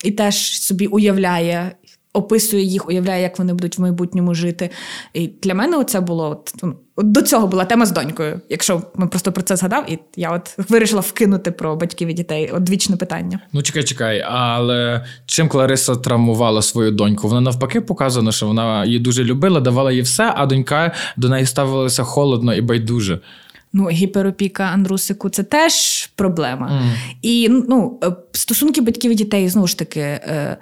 І 0.03 0.11
теж 0.11 0.61
собі 0.61 0.87
уявляє, 0.87 1.71
описує 2.17 2.63
їх, 2.63 2.87
уявляє, 2.87 3.21
як 3.21 3.39
вони 3.39 3.53
будуть 3.53 3.77
в 3.77 3.81
майбутньому 3.81 4.33
жити. 4.33 4.69
І 5.13 5.27
для 5.27 5.53
мене 5.53 5.83
це 5.83 6.01
було 6.01 6.29
от, 6.29 6.53
ну, 6.63 6.75
от 6.95 7.11
до 7.11 7.21
цього 7.21 7.47
була 7.47 7.65
тема 7.65 7.85
з 7.85 7.91
донькою. 7.91 8.41
Якщо 8.49 8.81
ми 8.95 9.07
просто 9.07 9.31
про 9.31 9.43
це 9.43 9.55
згадав, 9.55 9.91
і 9.91 9.99
я 10.15 10.31
от 10.31 10.69
вирішила 10.69 11.01
вкинути 11.01 11.51
про 11.51 11.75
батьків 11.75 12.07
і 12.07 12.13
дітей 12.13 12.51
одвічне 12.51 12.97
питання. 12.97 13.39
Ну 13.53 13.61
чекай, 13.61 13.83
чекай, 13.83 14.25
але 14.27 15.05
чим 15.25 15.49
Клариса 15.49 15.95
травмувала 15.95 16.61
свою 16.61 16.91
доньку? 16.91 17.27
Вона 17.27 17.41
навпаки 17.41 17.81
показано, 17.81 18.31
що 18.31 18.47
вона 18.47 18.85
її 18.85 18.99
дуже 18.99 19.23
любила, 19.23 19.59
давала 19.59 19.91
їй 19.91 20.01
все, 20.01 20.33
а 20.35 20.45
донька 20.45 20.91
до 21.17 21.29
неї 21.29 21.45
ставилася 21.45 22.03
холодно 22.03 22.53
і 22.53 22.61
байдуже. 22.61 23.19
Ну, 23.73 23.89
гіперопіка 23.89 24.63
Андрусику 24.63 25.29
це 25.29 25.43
теж 25.43 26.07
проблема. 26.07 26.67
Mm. 26.67 27.17
І 27.21 27.49
ну, 27.49 27.99
е, 28.03 28.11
стосунки 28.31 28.81
батьків 28.81 29.11
і 29.11 29.15
дітей 29.15 29.49
знову 29.49 29.67
ж 29.67 29.77
таки. 29.77 29.99
Е, 29.99 30.57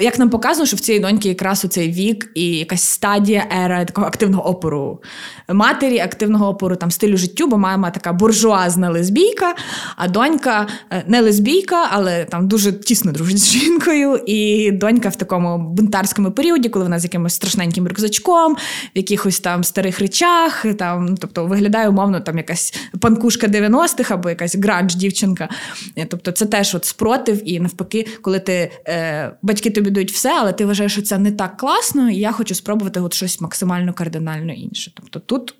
як 0.00 0.18
нам 0.18 0.30
показано, 0.30 0.66
що 0.66 0.76
в 0.76 0.80
цій 0.80 0.98
доньки 1.00 1.28
якраз 1.28 1.64
у 1.64 1.68
цей 1.68 1.92
вік 1.92 2.30
і 2.34 2.58
якась 2.58 2.82
стадія 2.82 3.46
ера 3.64 3.84
такого 3.84 4.06
активного 4.06 4.48
опору 4.48 5.00
матері, 5.48 5.98
активного 5.98 6.48
опору 6.48 6.76
там 6.76 6.90
стилю 6.90 7.16
життю, 7.16 7.46
бо 7.46 7.58
мама 7.58 7.90
така 7.90 8.12
буржуазна 8.12 8.90
лесбійка, 8.90 9.54
а 9.96 10.08
донька 10.08 10.66
е, 10.90 11.04
не 11.06 11.20
лесбійка, 11.20 11.88
але 11.90 12.24
там 12.24 12.48
дуже 12.48 12.72
тісно 12.72 13.12
дружить 13.12 13.38
з 13.38 13.50
жінкою. 13.50 14.20
І 14.26 14.70
донька 14.72 15.08
в 15.08 15.16
такому 15.16 15.58
бунтарському 15.58 16.30
періоді, 16.30 16.68
коли 16.68 16.84
вона 16.84 16.98
з 16.98 17.04
якимось 17.04 17.34
страшненьким 17.34 17.88
рюкзачком, 17.88 18.54
в 18.54 18.58
якихось 18.94 19.40
там 19.40 19.64
старих 19.64 20.00
речах, 20.00 20.66
там, 20.78 21.16
тобто 21.16 21.46
виглядає 21.46 21.88
умовно 21.88 22.20
там 22.20 22.36
якась 22.36 22.74
панкушка 23.00 23.46
90-х 23.46 24.14
або 24.14 24.28
якась 24.28 24.56
гранж 24.56 24.94
дівчинка. 24.94 25.48
Е, 25.96 26.06
тобто 26.10 26.30
це 26.30 26.46
теж 26.46 26.74
от 26.74 26.84
спротив, 26.84 27.42
і 27.44 27.60
навпаки, 27.60 28.06
коли 28.22 28.38
ти 28.40 28.70
е, 28.88 29.32
батьки 29.42 29.70
тобі 29.70 29.85
тобі 29.86 29.94
дають 29.94 30.12
все, 30.12 30.32
але 30.40 30.52
ти 30.52 30.66
вважаєш, 30.66 30.92
що 30.92 31.02
це 31.02 31.18
не 31.18 31.32
так 31.32 31.56
класно, 31.56 32.10
і 32.10 32.16
я 32.16 32.32
хочу 32.32 32.54
спробувати 32.54 33.00
от 33.00 33.14
щось 33.14 33.40
максимально 33.40 33.92
кардинально 33.92 34.52
інше. 34.52 34.92
Тобто 34.94 35.20
тут. 35.20 35.54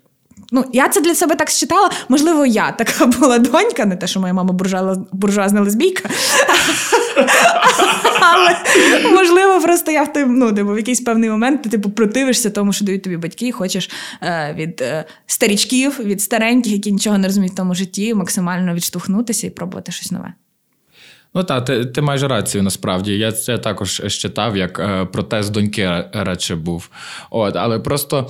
Ну, 0.51 0.65
я 0.73 0.89
це 0.89 1.01
для 1.01 1.15
себе 1.15 1.35
так 1.35 1.49
считала. 1.49 1.89
Можливо, 2.09 2.45
я 2.45 2.71
така 2.71 3.05
була 3.05 3.39
донька, 3.39 3.85
не 3.85 3.95
те, 3.95 4.07
що 4.07 4.19
моя 4.19 4.33
мама 4.33 4.53
буржуа, 4.53 4.95
буржуазна 5.11 5.61
лесбійка. 5.61 6.09
Але 8.21 8.55
можливо, 9.11 9.61
просто 9.61 9.91
я 9.91 10.03
в 10.03 10.13
той, 10.13 10.25
ну, 10.25 10.53
типу, 10.53 10.73
в 10.73 10.77
якийсь 10.77 11.01
певний 11.01 11.29
момент 11.29 11.61
ти 11.63 11.69
типу 11.69 11.89
противишся 11.89 12.49
тому, 12.49 12.73
що 12.73 12.85
дають 12.85 13.03
тобі 13.03 13.17
батьки, 13.17 13.47
і 13.47 13.51
хочеш 13.51 13.89
е, 14.21 14.55
від 14.57 14.81
е, 14.81 15.05
старічків, 15.25 15.99
від 15.99 16.21
стареньких, 16.21 16.71
які 16.73 16.91
нічого 16.91 17.17
не 17.17 17.27
розуміють 17.27 17.53
в 17.53 17.57
тому 17.57 17.75
житті, 17.75 18.13
максимально 18.13 18.73
відштовхнутися 18.73 19.47
і 19.47 19.49
пробувати 19.49 19.91
щось 19.91 20.11
нове. 20.11 20.33
Ну 21.33 21.43
так, 21.43 21.65
ти 21.65 21.85
ти 21.85 22.01
маєш 22.01 22.23
рацію 22.23 22.63
насправді. 22.63 23.17
Я 23.17 23.31
це 23.31 23.57
також 23.57 24.01
читав, 24.07 24.57
як 24.57 24.79
е, 24.79 25.05
протест 25.05 25.51
доньки 25.51 26.03
радше 26.13 26.55
був. 26.55 26.89
От, 27.29 27.55
Але 27.55 27.79
просто 27.79 28.29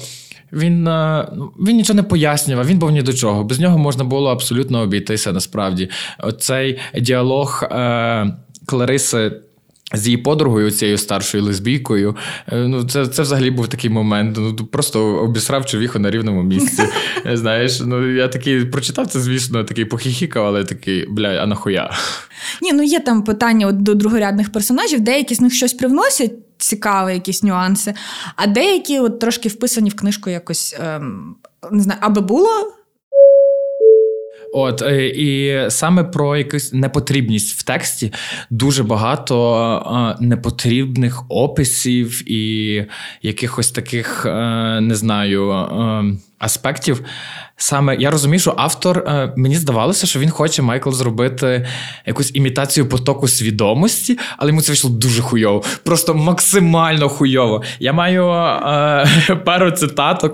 він 0.53 0.87
е, 0.87 1.27
ну, 1.35 1.51
він 1.59 1.77
нічого 1.77 1.97
не 1.97 2.03
пояснював, 2.03 2.67
він 2.67 2.79
був 2.79 2.91
ні 2.91 3.01
до 3.01 3.13
чого. 3.13 3.43
Без 3.43 3.59
нього 3.59 3.77
можна 3.77 4.03
було 4.03 4.29
абсолютно 4.29 4.81
обійтися 4.81 5.31
насправді. 5.31 5.89
Оцей 6.19 6.79
діалог 6.99 7.63
е, 7.63 8.37
Клариси. 8.65 9.31
З 9.93 10.07
її 10.07 10.17
подругою, 10.17 10.71
цією 10.71 10.97
старшою 10.97 11.43
лесбійкою, 11.43 12.15
е, 12.47 12.57
ну 12.57 12.83
це 12.83 13.07
це 13.07 13.21
взагалі 13.21 13.51
був 13.51 13.67
такий 13.67 13.89
момент. 13.89 14.37
Ну 14.39 14.55
просто 14.55 15.05
обісрав 15.05 15.65
човіху 15.65 15.99
на 15.99 16.11
рівному 16.11 16.43
місці. 16.43 16.83
Знаєш, 17.33 17.81
ну 17.85 18.15
я 18.15 18.27
такий 18.27 18.65
прочитав 18.65 19.07
це, 19.07 19.19
звісно, 19.19 19.63
такий 19.63 19.85
похіхікав, 19.85 20.45
але 20.45 20.63
такий, 20.63 21.05
бля, 21.09 21.29
а 21.29 21.45
нахуя? 21.45 21.91
Ні, 22.61 22.73
ну 22.73 22.83
є 22.83 22.99
там 22.99 23.23
питання 23.23 23.67
от 23.67 23.83
до 23.83 23.95
другорядних 23.95 24.51
персонажів, 24.51 24.99
деякі 24.99 25.35
з 25.35 25.41
них 25.41 25.53
щось 25.53 25.73
привносять, 25.73 26.33
цікаві, 26.57 27.13
якісь 27.13 27.43
нюанси, 27.43 27.93
а 28.35 28.47
деякі 28.47 28.99
от 28.99 29.19
трошки 29.19 29.49
вписані 29.49 29.89
в 29.89 29.95
книжку 29.95 30.29
якось 30.29 30.75
ем, 30.79 31.35
не 31.71 31.83
знаю, 31.83 31.99
аби 32.03 32.21
було. 32.21 32.76
От 34.53 34.81
е, 34.81 35.07
і 35.07 35.61
саме 35.69 36.03
про 36.03 36.37
якусь 36.37 36.73
непотрібність 36.73 37.59
в 37.59 37.63
тексті 37.63 38.13
дуже 38.49 38.83
багато 38.83 40.17
непотрібних 40.19 41.23
описів 41.29 42.31
і 42.31 42.85
якихось 43.21 43.71
таких, 43.71 44.25
е, 44.25 44.31
не 44.81 44.95
знаю, 44.95 45.51
ем, 45.51 46.19
аспектів. 46.39 47.03
Саме 47.57 47.95
я 47.95 48.11
розумію, 48.11 48.39
що 48.39 48.53
автор 48.57 48.97
е, 48.99 49.33
мені 49.37 49.55
здавалося, 49.55 50.07
що 50.07 50.19
він 50.19 50.29
хоче 50.29 50.61
Майкл 50.61 50.91
зробити 50.91 51.67
якусь 52.05 52.31
імітацію 52.33 52.89
потоку 52.89 53.27
свідомості, 53.27 54.19
але 54.37 54.49
йому 54.49 54.61
це 54.61 54.71
вийшло 54.71 54.89
дуже 54.89 55.21
хуйово. 55.21 55.63
Просто 55.83 56.13
максимально 56.13 57.09
хуйово. 57.09 57.63
Я 57.79 57.93
маю 57.93 58.29
е, 58.29 59.35
пару 59.45 59.71
цитаток, 59.71 60.33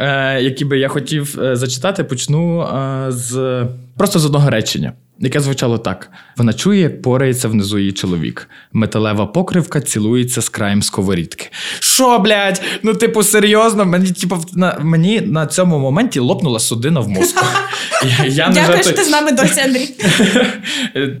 е, 0.00 0.40
які 0.42 0.64
би 0.64 0.78
я 0.78 0.88
хотів 0.88 1.40
е, 1.42 1.56
зачитати. 1.56 2.04
Почну 2.04 2.62
е, 2.62 3.06
з 3.08 3.62
просто 3.96 4.18
з 4.18 4.24
одного 4.24 4.50
речення 4.50 4.92
яке 5.18 5.40
звучало 5.40 5.78
так: 5.78 6.10
вона 6.36 6.52
чує, 6.52 6.80
як 6.80 7.02
порається 7.02 7.48
внизу 7.48 7.78
її 7.78 7.92
чоловік. 7.92 8.48
Металева 8.72 9.26
покривка 9.26 9.80
цілується 9.80 10.42
з 10.42 10.48
краєм 10.48 10.82
сковорідки. 10.82 11.50
Що, 11.80 12.18
блядь? 12.18 12.62
Ну, 12.82 12.94
типу, 12.94 13.22
серйозно, 13.22 13.84
мені 13.84 14.12
типу, 14.12 14.44
на 14.54 14.78
мені 14.80 15.20
на 15.20 15.46
цьому 15.46 15.78
моменті 15.78 16.20
лопнула 16.20 16.58
судина 16.58 17.00
в 17.00 17.08
мозку. 17.08 17.46
Я, 18.26 18.48
Дякую, 18.54 18.82
що 18.82 18.92
ти 18.92 19.04
з 19.04 19.10
нами 19.10 19.32
досі, 19.32 19.60
Андрій. 19.60 19.88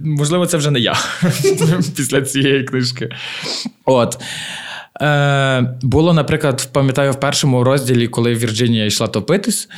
Можливо, 0.00 0.46
це 0.46 0.56
вже 0.56 0.70
не 0.70 0.80
я 0.80 0.94
після 1.96 2.22
цієї 2.22 2.64
книжки. 2.64 3.08
От. 3.84 4.18
Е, 5.00 5.76
Було, 5.82 6.12
наприклад, 6.12 6.68
пам'ятаю, 6.72 7.12
в 7.12 7.20
першому 7.20 7.64
розділі, 7.64 8.08
коли 8.08 8.34
Вірджинія 8.34 8.84
йшла 8.84 9.06
топитись, 9.06 9.68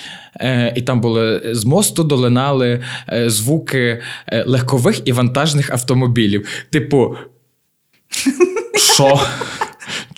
е, 0.40 0.72
і 0.76 0.82
там 0.82 1.00
були 1.00 1.42
з 1.54 1.64
мосту 1.64 2.04
долинали 2.04 2.82
е, 3.12 3.30
звуки 3.30 4.02
е, 4.26 4.44
легкових 4.46 5.08
і 5.08 5.12
вантажних 5.12 5.70
автомобілів. 5.70 6.48
Типу, 6.70 7.16
що? 8.76 9.20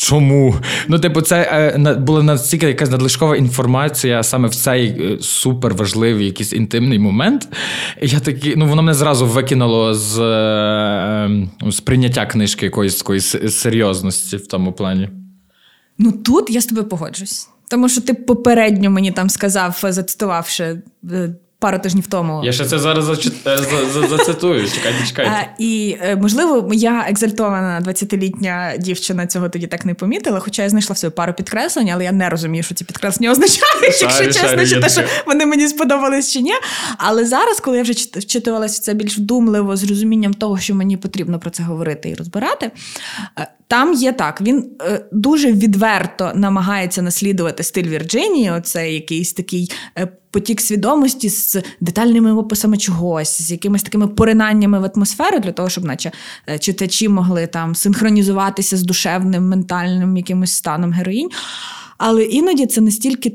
Чому? 0.01 0.55
Ну, 0.89 0.99
типу, 0.99 1.21
це 1.21 1.41
е, 1.77 1.95
була 1.95 2.23
настільки 2.23 2.67
якась 2.67 2.91
надлишкова 2.91 3.37
інформація 3.37 4.23
саме 4.23 4.49
в 4.49 4.55
цей 4.55 4.87
е, 4.87 5.19
супер 5.21 5.75
важливий 5.75 6.27
якийсь 6.27 6.53
інтимний 6.53 6.99
момент. 6.99 7.49
Я 8.03 8.21
такий, 8.21 8.55
ну 8.57 8.67
воно 8.67 8.83
мене 8.83 8.95
зразу 8.95 9.27
викинуло 9.27 9.95
з 9.95 10.19
е, 10.19 11.25
ем, 11.25 11.51
з 11.73 11.81
прийняття 11.81 12.27
книжки 12.27 12.67
якоїсь 12.67 12.97
такої 12.97 13.21
серйозності 13.21 14.37
в 14.37 14.47
тому 14.47 14.73
плані. 14.73 15.09
Ну 15.99 16.13
тут 16.13 16.51
я 16.51 16.61
з 16.61 16.67
тобою 16.67 16.89
погоджусь. 16.89 17.49
Тому 17.71 17.89
що 17.89 18.01
ти 18.01 18.15
попередньо 18.15 18.91
мені 18.91 19.13
там 19.13 19.31
сказав, 19.31 19.81
зацитувавши 19.83 20.83
пару 21.61 21.79
тижнів 21.79 22.07
тому. 22.07 22.45
Я 22.45 22.53
ще 22.53 22.65
це 22.65 22.79
зараз. 22.79 23.09
Е, 23.47 23.59
зацитую. 24.09 24.69
Чекайте, 24.71 25.07
чекайте. 25.07 25.33
Е, 25.33 25.55
і 25.59 25.97
е, 26.03 26.17
можливо, 26.17 26.63
моя 26.63 27.07
екзальтована 27.09 27.81
20-літня 27.87 28.73
дівчина 28.79 29.27
цього 29.27 29.49
тоді 29.49 29.67
так 29.67 29.85
не 29.85 29.95
помітила, 29.95 30.41
хоча 30.41 30.63
я 30.63 30.69
знайшла 30.69 30.95
всю 30.95 31.11
пару 31.11 31.33
підкреслень, 31.33 31.91
але 31.91 32.05
я 32.05 32.13
не 32.13 32.29
розумію, 32.29 32.63
що 32.63 32.75
ці 32.75 32.85
підкреслення 32.85 33.31
означають, 33.31 34.03
якщо 34.03 34.27
чесно, 34.27 34.67
чи 34.67 34.81
те, 34.81 34.89
що 34.89 35.03
вони 35.27 35.47
мені 35.47 35.69
сподобались 35.69 36.33
чи 36.33 36.41
ні. 36.41 36.53
Але 36.99 37.25
зараз, 37.25 37.61
коли 37.61 37.77
я 37.77 37.83
вже 37.83 37.93
вчитувалася 37.93 38.83
це 38.83 38.95
більш 38.95 39.19
вдумливо 39.19 39.77
з 39.77 39.85
розумінням 39.85 40.35
того, 40.35 40.59
що 40.59 40.75
мені 40.75 40.97
потрібно 40.97 41.39
про 41.39 41.51
це 41.51 41.63
говорити 41.63 42.11
і 42.11 42.15
розбирати. 42.15 42.71
Там 43.71 43.95
є 43.95 44.13
так, 44.13 44.41
він 44.41 44.71
е, 44.83 45.05
дуже 45.13 45.53
відверто 45.53 46.33
намагається 46.35 47.03
наслідувати 47.03 47.63
стиль 47.63 47.89
Вірджинії, 47.89 48.51
оце 48.51 48.93
якийсь 48.93 49.33
такий 49.33 49.73
е, 49.99 50.09
потік 50.31 50.61
свідомості 50.61 51.29
з 51.29 51.63
детальними 51.81 52.33
описами 52.33 52.77
чогось, 52.77 53.43
з 53.43 53.51
якимись 53.51 53.83
такими 53.83 54.07
поринаннями 54.09 54.81
в 54.81 54.91
атмосферу, 54.95 55.39
для 55.39 55.53
того, 55.53 55.69
щоб, 55.69 55.85
наче 55.85 56.13
е, 56.49 56.59
читачі 56.59 57.09
могли 57.09 57.47
там 57.47 57.75
синхронізуватися 57.75 58.77
з 58.77 58.83
душевним, 58.83 59.49
ментальним 59.49 60.17
якимось 60.17 60.53
станом 60.53 60.93
героїнь. 60.93 61.31
Але 61.99 62.23
іноді 62.23 62.67
це 62.67 62.81
настільки 62.81 63.33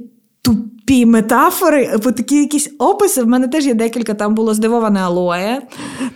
тупі 0.85 1.05
метафори, 1.05 1.99
бо 2.03 2.11
такі 2.11 2.35
якісь 2.35 2.69
описи. 2.79 3.23
В 3.23 3.27
мене 3.27 3.47
теж 3.47 3.65
є 3.65 3.73
декілька. 3.73 4.13
Там 4.13 4.35
було 4.35 4.53
здивоване 4.53 4.99
алоє, 4.99 5.61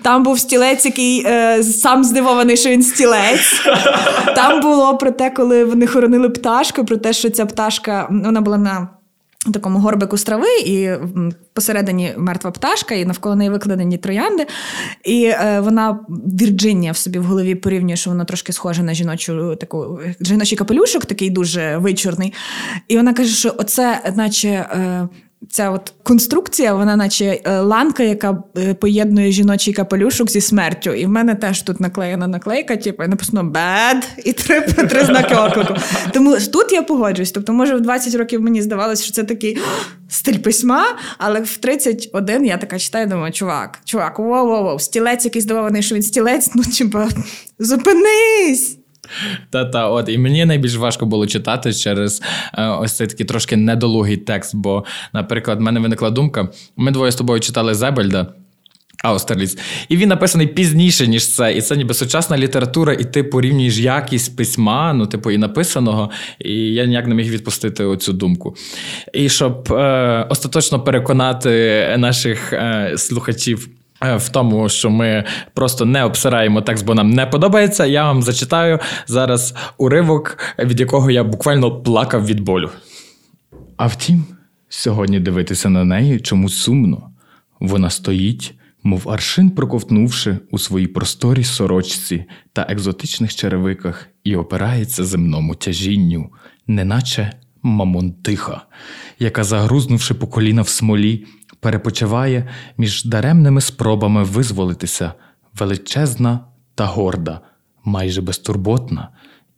там 0.01 0.23
був 0.23 0.39
стілець, 0.39 0.85
який 0.85 1.23
е, 1.25 1.63
сам 1.63 2.03
здивований, 2.03 2.57
що 2.57 2.69
він 2.69 2.83
стілець. 2.83 3.61
Там 4.35 4.61
було 4.61 4.97
про 4.97 5.11
те, 5.11 5.29
коли 5.29 5.65
вони 5.65 5.87
хоронили 5.87 6.29
пташку, 6.29 6.85
про 6.85 6.97
те, 6.97 7.13
що 7.13 7.29
ця 7.29 7.45
пташка 7.45 8.07
вона 8.09 8.41
була 8.41 8.57
на 8.57 8.98
такому 9.53 9.79
горбику 9.79 10.17
з 10.17 10.23
трави, 10.23 10.59
і 10.65 10.89
посередині 11.53 12.13
мертва 12.17 12.51
пташка, 12.51 12.95
і 12.95 13.05
навколо 13.05 13.35
неї 13.35 13.49
викладені 13.49 13.97
троянди. 13.97 14.47
І 15.03 15.23
е, 15.23 15.59
вона 15.59 15.99
Вірджинія 16.09 16.91
в 16.91 16.97
собі 16.97 17.19
в 17.19 17.23
голові 17.23 17.55
порівнює, 17.55 17.95
що 17.95 18.09
вона 18.09 18.25
трошки 18.25 18.53
схожа 18.53 18.83
на 18.83 18.93
жіночу 18.93 19.55
таку 19.55 19.99
жіночий 20.21 20.57
капелюшок, 20.57 21.05
такий 21.05 21.29
дуже 21.29 21.77
вичорний. 21.77 22.33
І 22.87 22.97
вона 22.97 23.13
каже, 23.13 23.35
що 23.35 23.55
оце, 23.57 24.13
наче. 24.15 24.49
Е, 24.49 25.07
Ця 25.49 25.69
от 25.69 25.93
конструкція, 26.03 26.73
вона, 26.73 26.95
наче 26.95 27.41
е, 27.43 27.59
ланка, 27.59 28.03
яка 28.03 28.43
е, 28.57 28.73
поєднує 28.73 29.31
жіночий 29.31 29.73
капелюшок 29.73 30.29
зі 30.29 30.41
смертю. 30.41 30.93
І 30.93 31.05
в 31.05 31.09
мене 31.09 31.35
теж 31.35 31.61
тут 31.61 31.79
наклеєна 31.79 32.27
наклейка, 32.27 32.75
типу, 32.75 33.03
написано 33.03 33.43
«bad» 33.43 34.03
і 34.25 34.33
три 34.33 34.61
три 34.89 35.05
знаки 35.05 35.35
оклику. 35.35 35.73
Тому 36.13 36.37
тут 36.37 36.71
я 36.71 36.81
погоджуюсь. 36.81 37.31
Тобто, 37.31 37.53
може, 37.53 37.75
в 37.75 37.81
20 37.81 38.15
років 38.15 38.41
мені 38.41 38.61
здавалося, 38.61 39.03
що 39.03 39.13
це 39.13 39.23
такий 39.23 39.57
стиль 40.09 40.37
письма, 40.37 40.85
але 41.17 41.41
в 41.41 41.57
31 41.57 42.45
я 42.45 42.57
така 42.57 42.79
читаю, 42.79 43.07
думаю, 43.07 43.31
чувак, 43.31 43.79
чувак, 43.85 44.19
воу-воу-воу, 44.19 44.79
стілець 44.79 45.25
якийсь 45.25 45.45
здивований, 45.45 45.81
що 45.81 45.95
він 45.95 46.03
стілець, 46.03 46.51
ну 46.55 46.63
типа, 46.63 47.07
зупинись. 47.59 48.78
Та-та, 49.49 49.89
от 49.89 50.09
і 50.09 50.17
мені 50.17 50.45
найбільш 50.45 50.75
важко 50.75 51.05
було 51.05 51.27
читати 51.27 51.73
через 51.73 52.21
е, 52.53 52.67
ось 52.67 52.91
цей 52.91 53.07
такий 53.07 53.25
трошки 53.25 53.57
недолугий 53.57 54.17
текст. 54.17 54.55
Бо, 54.55 54.85
наприклад, 55.13 55.57
в 55.57 55.61
мене 55.61 55.79
виникла 55.79 56.09
думка: 56.09 56.49
ми 56.77 56.91
двоє 56.91 57.11
з 57.11 57.15
тобою 57.15 57.39
читали 57.39 57.73
Зебельда. 57.73 58.27
Аустерліц. 59.03 59.57
І 59.89 59.97
він 59.97 60.09
написаний 60.09 60.47
пізніше, 60.47 61.07
ніж 61.07 61.35
це. 61.35 61.53
І 61.53 61.61
це 61.61 61.75
ніби 61.77 61.93
сучасна 61.93 62.37
література, 62.37 62.93
і 62.93 63.03
ти 63.03 63.23
порівнюєш 63.23 63.77
якість 63.77 64.37
письма, 64.37 64.93
ну, 64.93 65.07
типу, 65.07 65.31
і 65.31 65.37
написаного. 65.37 66.09
І 66.39 66.53
я 66.53 66.85
ніяк 66.85 67.07
не 67.07 67.15
міг 67.15 67.31
відпустити 67.31 67.83
оцю 67.83 68.13
думку. 68.13 68.55
І 69.13 69.29
щоб 69.29 69.73
е, 69.73 70.25
остаточно 70.29 70.79
переконати 70.79 71.95
наших 71.97 72.53
е, 72.53 72.93
слухачів. 72.97 73.69
Е, 74.03 74.15
в 74.15 74.29
тому, 74.29 74.69
що 74.69 74.89
ми 74.89 75.23
просто 75.53 75.85
не 75.85 76.03
обсираємо 76.03 76.61
текст, 76.61 76.85
бо 76.85 76.95
нам 76.95 77.09
не 77.09 77.25
подобається. 77.25 77.85
Я 77.85 78.03
вам 78.03 78.23
зачитаю 78.23 78.79
зараз 79.07 79.55
уривок, 79.77 80.37
від 80.59 80.79
якого 80.79 81.11
я 81.11 81.23
буквально 81.23 81.81
плакав 81.81 82.25
від 82.25 82.39
болю. 82.39 82.69
А 83.77 83.87
втім, 83.87 84.25
сьогодні 84.69 85.19
дивитися 85.19 85.69
на 85.69 85.83
неї 85.83 86.19
чомусь 86.19 86.55
сумно. 86.55 87.09
Вона 87.59 87.89
стоїть, 87.89 88.53
мов 88.83 89.09
аршин 89.09 89.49
проковтнувши 89.49 90.37
у 90.51 90.57
своїй 90.57 90.87
просторій 90.87 91.43
сорочці 91.43 92.25
та 92.53 92.67
екзотичних 92.69 93.35
черевиках, 93.35 94.07
і 94.23 94.35
опирається 94.35 95.03
земному 95.03 95.55
тяжінню, 95.55 96.29
неначе 96.67 97.31
мамонтиха, 97.61 98.61
яка, 99.19 99.43
загрузнувши 99.43 100.13
по 100.13 100.27
коліна 100.27 100.61
в 100.61 100.67
смолі, 100.69 101.25
перепочиває 101.59 102.49
між 102.77 103.05
даремними 103.05 103.61
спробами 103.61 104.23
визволитися, 104.23 105.13
величезна 105.59 106.39
та 106.75 106.85
горда, 106.85 107.41
майже 107.83 108.21
безтурботна, 108.21 109.09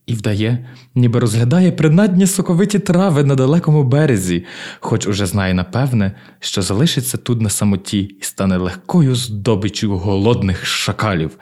і 0.05 0.13
вдає, 0.13 0.69
ніби 0.95 1.19
розглядає 1.19 1.71
принадні 1.71 2.27
соковиті 2.27 2.79
трави 2.79 3.23
на 3.23 3.35
далекому 3.35 3.83
березі, 3.83 4.45
хоч 4.79 5.07
уже 5.07 5.25
знає 5.25 5.53
напевне, 5.53 6.11
що 6.39 6.61
залишиться 6.61 7.17
тут 7.17 7.41
на 7.41 7.49
самоті 7.49 7.99
і 7.99 8.23
стане 8.23 8.57
легкою 8.57 9.15
здобичю 9.15 9.97
голодних 9.97 10.65
шакалів. 10.65 11.37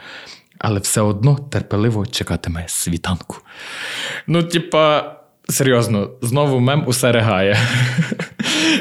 Але 0.60 0.80
все 0.80 1.02
одно 1.02 1.36
терпеливо 1.36 2.06
чекатиме 2.06 2.64
світанку. 2.68 3.38
Ну, 4.28 4.44
типа, 4.44 5.16
серйозно, 5.50 6.10
знову 6.22 6.60
мем 6.60 6.84
усе 6.88 7.12
ригає. 7.12 7.58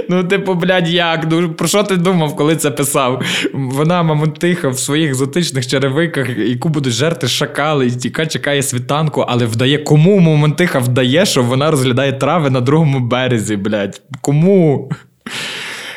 Ну, 0.08 0.24
типу, 0.24 0.54
блядь, 0.54 0.88
як? 0.88 1.26
Ну, 1.30 1.52
Про 1.52 1.68
що 1.68 1.82
ти 1.82 1.96
думав, 1.96 2.36
коли 2.36 2.56
це 2.56 2.70
писав? 2.70 3.22
Вона, 3.54 4.02
мамонтиха, 4.02 4.68
в 4.68 4.78
своїх 4.78 5.08
екзотичних 5.10 5.66
черевиках, 5.66 6.28
яку 6.38 6.68
будуть 6.68 6.92
жерти 6.92 7.28
шакали, 7.28 7.86
і 7.86 7.90
тіка 7.90 8.26
чекає 8.26 8.62
світанку, 8.62 9.24
але 9.28 9.46
вдає, 9.46 9.78
кому 9.78 10.20
мамонтиха 10.20 10.78
вдає, 10.78 11.26
що 11.26 11.42
вона 11.42 11.70
розглядає 11.70 12.12
трави 12.12 12.50
на 12.50 12.60
другому 12.60 13.00
березі, 13.00 13.56
блядь? 13.56 14.02
Кому? 14.20 14.90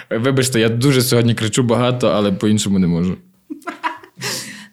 Вибачте, 0.09 0.59
я 0.59 0.69
дуже 0.69 1.01
сьогодні 1.01 1.33
кричу 1.33 1.63
багато, 1.63 2.07
але 2.07 2.31
по-іншому 2.31 2.79
не 2.79 2.87
можу. 2.87 3.17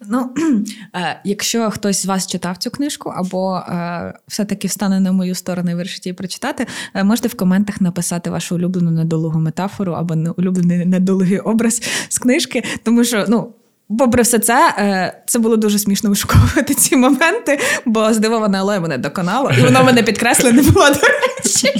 Ну, 0.09 0.29
е, 0.95 1.21
якщо 1.23 1.69
хтось 1.69 2.01
з 2.01 2.05
вас 2.05 2.27
читав 2.27 2.57
цю 2.57 2.71
книжку, 2.71 3.09
або 3.09 3.55
е, 3.55 4.13
все-таки 4.27 4.67
встане 4.67 4.99
на 4.99 5.11
мою 5.11 5.35
сторону 5.35 5.71
і 5.71 5.75
вирішить 5.75 6.05
її 6.05 6.13
прочитати, 6.13 6.67
е, 6.93 7.03
можете 7.03 7.27
в 7.27 7.35
коментах 7.35 7.81
написати 7.81 8.29
вашу 8.29 8.55
улюблену 8.55 8.91
недолугу 8.91 9.39
метафору 9.39 9.93
або 9.93 10.15
улюблений 10.37 10.85
недолугий 10.85 11.39
образ 11.39 11.81
з 12.09 12.19
книжки, 12.19 12.63
тому 12.83 13.03
що 13.03 13.25
ну. 13.29 13.53
Попри 13.97 14.21
все 14.23 14.39
це, 14.39 14.75
е, 14.77 15.23
це 15.25 15.39
було 15.39 15.57
дуже 15.57 15.79
смішно 15.79 16.09
вишуковувати 16.09 16.73
ці 16.73 16.95
моменти, 16.95 17.59
бо 17.85 18.13
здивоване 18.13 18.57
але 18.57 18.79
мене 18.79 18.97
доконало, 18.97 19.51
і 19.57 19.61
воно 19.61 19.83
мене 19.83 20.03
підкреслене 20.03 20.61
було, 20.61 20.89
до 20.89 20.99
речі. 20.99 21.73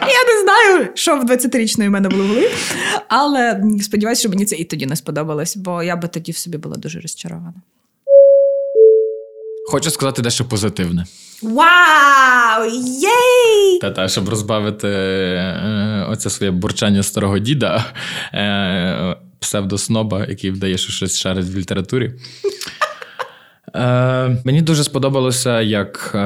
Я 0.00 0.24
не 0.34 0.42
знаю, 0.42 0.88
що 0.94 1.16
в 1.16 1.24
20-річної 1.24 1.88
мене 1.88 2.08
було 2.08 2.24
в 2.24 2.28
голові, 2.28 2.48
але 3.08 3.62
сподіваюся, 3.82 4.20
що 4.20 4.28
мені 4.28 4.44
це 4.44 4.56
і 4.56 4.64
тоді 4.64 4.86
не 4.86 4.96
сподобалось, 4.96 5.56
бо 5.56 5.82
я 5.82 5.96
би 5.96 6.08
тоді 6.08 6.32
в 6.32 6.36
собі 6.36 6.58
була 6.58 6.76
дуже 6.76 7.00
розчарована. 7.00 7.54
Хочу 9.70 9.90
сказати 9.90 10.22
дещо 10.22 10.44
позитивне. 10.44 11.06
Вау! 11.42 12.70
Єй! 12.84 13.78
Та-та, 13.80 14.08
щоб 14.08 14.28
розбавити 14.28 14.88
е, 14.88 16.06
оце 16.10 16.30
своє 16.30 16.52
бурчання 16.52 17.02
старого 17.02 17.38
діда. 17.38 17.84
Псевдосноба, 19.44 20.26
який 20.28 20.50
вдає, 20.50 20.78
що 20.78 20.92
щось 20.92 21.18
шарить 21.18 21.46
в 21.46 21.58
літературі. 21.58 22.12
Е, 23.74 24.36
Мені 24.44 24.62
дуже 24.62 24.84
сподобалося, 24.84 25.60
як 25.60 26.12
е, 26.14 26.18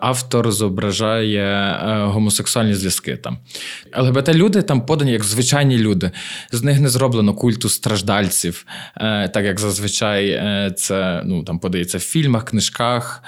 автор 0.00 0.52
зображає 0.52 1.42
е, 1.42 2.04
гомосексуальні 2.04 2.74
зв'язки 2.74 3.16
там. 3.16 3.38
ЛГБТ-люди 3.98 4.62
там 4.62 4.86
подані 4.86 5.12
як 5.12 5.24
звичайні 5.24 5.78
люди. 5.78 6.10
З 6.52 6.62
них 6.62 6.80
не 6.80 6.88
зроблено 6.88 7.34
культу 7.34 7.68
страждальців, 7.68 8.66
так 9.34 9.44
як 9.44 9.60
зазвичай 9.60 10.42
це 10.76 11.22
ну, 11.24 11.44
там 11.44 11.58
подається 11.58 11.98
в 11.98 12.00
фільмах, 12.00 12.44
книжках. 12.44 13.22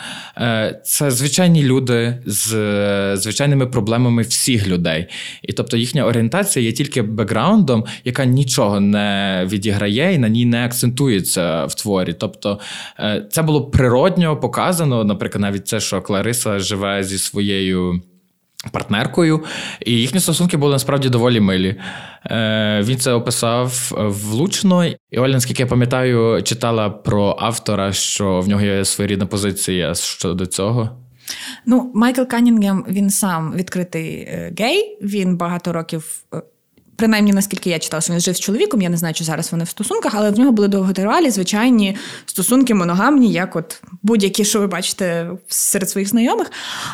Це 0.84 1.10
звичайні 1.10 1.62
люди 1.62 2.18
з 2.26 3.16
звичайними 3.16 3.66
проблемами 3.66 4.22
всіх 4.22 4.68
людей. 4.68 5.06
І 5.42 5.52
тобто 5.52 5.76
їхня 5.76 6.06
орієнтація 6.06 6.64
є 6.64 6.72
тільки 6.72 7.02
бекграундом, 7.02 7.84
яка 8.04 8.24
нічого 8.24 8.80
не 8.80 9.42
відіграє 9.50 10.14
і 10.14 10.18
на 10.18 10.28
ній 10.28 10.44
не 10.44 10.64
акцентується 10.64 11.64
в 11.64 11.74
творі. 11.74 12.12
Тобто 12.12 12.60
це 13.30 13.42
було 13.42 13.65
природньо 13.70 14.36
показано, 14.36 15.04
наприклад, 15.04 15.42
навіть 15.42 15.68
це, 15.68 15.80
що 15.80 16.02
Клариса 16.02 16.58
живе 16.58 17.04
зі 17.04 17.18
своєю. 17.18 18.02
Партнеркою, 18.72 19.44
і 19.86 19.92
їхні 19.92 20.20
стосунки 20.20 20.56
були 20.56 20.72
насправді 20.72 21.08
доволі 21.08 21.40
милі. 21.40 21.76
Е, 22.26 22.82
Він 22.84 22.98
це 22.98 23.12
описав 23.12 23.92
влучно. 23.96 24.84
І 24.84 25.18
Оля, 25.18 25.32
наскільки 25.32 25.62
я 25.62 25.66
пам'ятаю, 25.66 26.42
читала 26.42 26.90
про 26.90 27.36
автора, 27.38 27.92
що 27.92 28.40
в 28.40 28.48
нього 28.48 28.62
є 28.62 28.84
своєрідна 28.84 29.26
позиція 29.26 29.94
щодо 29.94 30.46
цього. 30.46 30.90
Ну, 31.66 31.92
Майкл 31.94 32.22
Канінгем 32.22 32.84
він 32.88 33.10
сам 33.10 33.54
відкритий 33.56 34.14
е, 34.14 34.54
гей. 34.58 34.98
Він 35.02 35.36
багато 35.36 35.72
років 35.72 36.24
е, 36.34 36.42
принаймні 36.96 37.32
наскільки 37.32 37.70
я 37.70 37.78
читала, 37.78 38.00
що 38.00 38.12
він 38.12 38.20
жив 38.20 38.36
з 38.36 38.40
чоловіком, 38.40 38.82
я 38.82 38.88
не 38.88 38.96
знаю, 38.96 39.14
чи 39.14 39.24
зараз 39.24 39.52
вони 39.52 39.64
в 39.64 39.68
стосунках, 39.68 40.12
але 40.14 40.30
в 40.30 40.38
нього 40.38 40.52
були 40.52 40.68
довготривалі, 40.68 41.30
звичайні 41.30 41.96
стосунки 42.26 42.74
моногамні, 42.74 43.32
як 43.32 43.56
от 43.56 43.82
будь-які, 44.02 44.44
що 44.44 44.60
ви 44.60 44.66
бачите 44.66 45.30
серед 45.48 45.90
своїх 45.90 46.08
знайомих. 46.08 46.52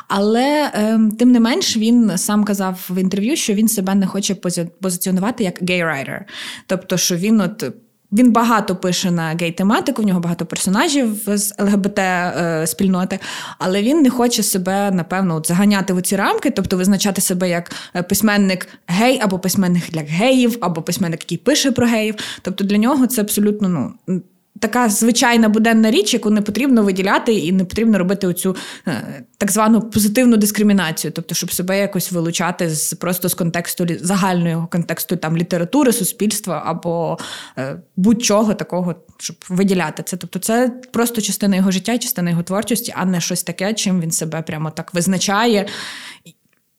Але 0.09 0.71
ем, 0.75 1.11
тим 1.11 1.33
не 1.33 1.41
менш 1.41 1.77
він 1.77 2.19
сам 2.19 2.45
казав 2.45 2.87
в 2.91 2.99
інтерв'ю, 2.99 3.37
що 3.37 3.55
він 3.55 3.69
себе 3.69 3.95
не 3.95 4.07
хоче 4.07 4.35
позиціонувати 4.81 5.45
як 5.45 5.63
гей-райтер. 5.63 6.25
Тобто, 6.67 6.97
що 6.97 7.17
він 7.17 7.41
от. 7.41 7.65
Він 8.13 8.33
багато 8.33 8.77
пише 8.77 9.11
на 9.11 9.23
гей-тематику, 9.23 10.03
в 10.03 10.07
нього 10.07 10.21
багато 10.21 10.47
персонажів 10.47 11.23
з 11.27 11.55
ЛГБТ-спільноти, 11.59 13.17
е, 13.17 13.19
але 13.59 13.83
він 13.83 14.03
не 14.03 14.11
хоче 14.11 14.43
себе, 14.43 14.91
напевно, 14.91 15.37
от 15.37 15.49
заганяти 15.49 15.93
в 15.93 16.03
ці 16.03 16.17
рамки, 16.17 16.51
тобто 16.51 16.77
визначати 16.77 17.21
себе 17.21 17.49
як 17.49 17.73
е, 17.97 18.03
письменник 18.03 18.69
гей, 18.87 19.21
або 19.23 19.39
письменник 19.39 19.91
для 19.91 20.01
геїв, 20.01 20.59
або 20.61 20.83
письменник, 20.83 21.21
який 21.21 21.39
пише 21.39 21.73
про 21.73 21.87
геїв. 21.87 22.15
Тобто 22.43 22.65
для 22.65 22.77
нього 22.77 23.07
це 23.07 23.21
абсолютно 23.21 23.95
ну. 24.07 24.23
Така 24.63 24.89
звичайна 24.89 25.49
буденна 25.49 25.91
річ, 25.91 26.15
яку 26.15 26.31
не 26.31 26.43
потрібно 26.43 26.83
виділяти, 26.83 27.35
і 27.35 27.53
не 27.53 27.65
потрібно 27.65 27.99
робити 27.99 28.27
оцю 28.27 28.57
е, 28.89 29.25
так 29.39 29.51
звану 29.51 29.81
позитивну 29.81 30.37
дискримінацію, 30.37 31.13
тобто, 31.13 31.35
щоб 31.35 31.53
себе 31.53 31.79
якось 31.79 32.13
вилучати 32.13 32.71
з 32.71 32.95
просто 32.95 33.29
з 33.29 33.35
контексту 33.35 33.87
загального 34.01 34.67
контексту 34.67 35.17
там 35.17 35.37
літератури, 35.37 35.93
суспільства 35.93 36.63
або 36.67 37.19
е, 37.59 37.77
будь-чого 37.97 38.55
такого, 38.55 38.95
щоб 39.19 39.37
виділяти 39.49 40.03
це. 40.03 40.17
Тобто, 40.17 40.39
це 40.39 40.73
просто 40.93 41.21
частина 41.21 41.57
його 41.57 41.71
життя, 41.71 41.99
частина 41.99 42.31
його 42.31 42.43
творчості, 42.43 42.95
а 42.97 43.05
не 43.05 43.21
щось 43.21 43.43
таке, 43.43 43.75
чим 43.75 44.01
він 44.01 44.11
себе 44.11 44.43
прямо 44.43 44.71
так 44.71 44.95
визначає 44.95 45.67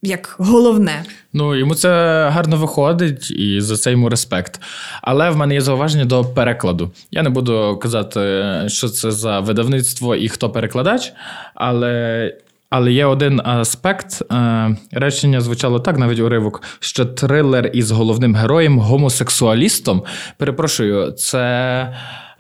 як 0.04 0.36
головне. 0.40 1.04
Ну 1.34 1.56
йому 1.56 1.76
це 1.76 1.90
гарно 2.30 2.58
виходить, 2.58 3.32
і 3.32 3.62
за 3.62 3.78
це 3.78 3.92
йому 3.92 4.10
респект. 4.10 4.62
Але 5.02 5.30
в 5.30 5.38
мене 5.38 5.54
є 5.54 5.62
зауваження 5.62 6.06
до 6.06 6.26
перекладу. 6.26 6.92
Я 7.12 7.24
не 7.24 7.30
буду 7.30 7.80
казати, 7.82 8.44
що 8.68 8.90
це 8.90 9.12
за 9.12 9.40
видавництво 9.40 10.16
і 10.16 10.30
хто 10.30 10.50
перекладач, 10.50 11.14
але. 11.56 12.34
Але 12.76 12.92
є 12.92 13.06
один 13.06 13.42
аспект 13.44 14.22
е, 14.32 14.78
речення 14.92 15.42
звучало 15.42 15.80
так, 15.80 15.98
навіть 15.98 16.20
уривок, 16.20 16.64
що 16.80 17.06
трилер 17.06 17.70
із 17.74 17.92
головним 17.92 18.36
героєм, 18.36 18.80
гомосексуалістом. 18.80 20.04
Перепрошую, 20.38 21.12
це 21.12 21.40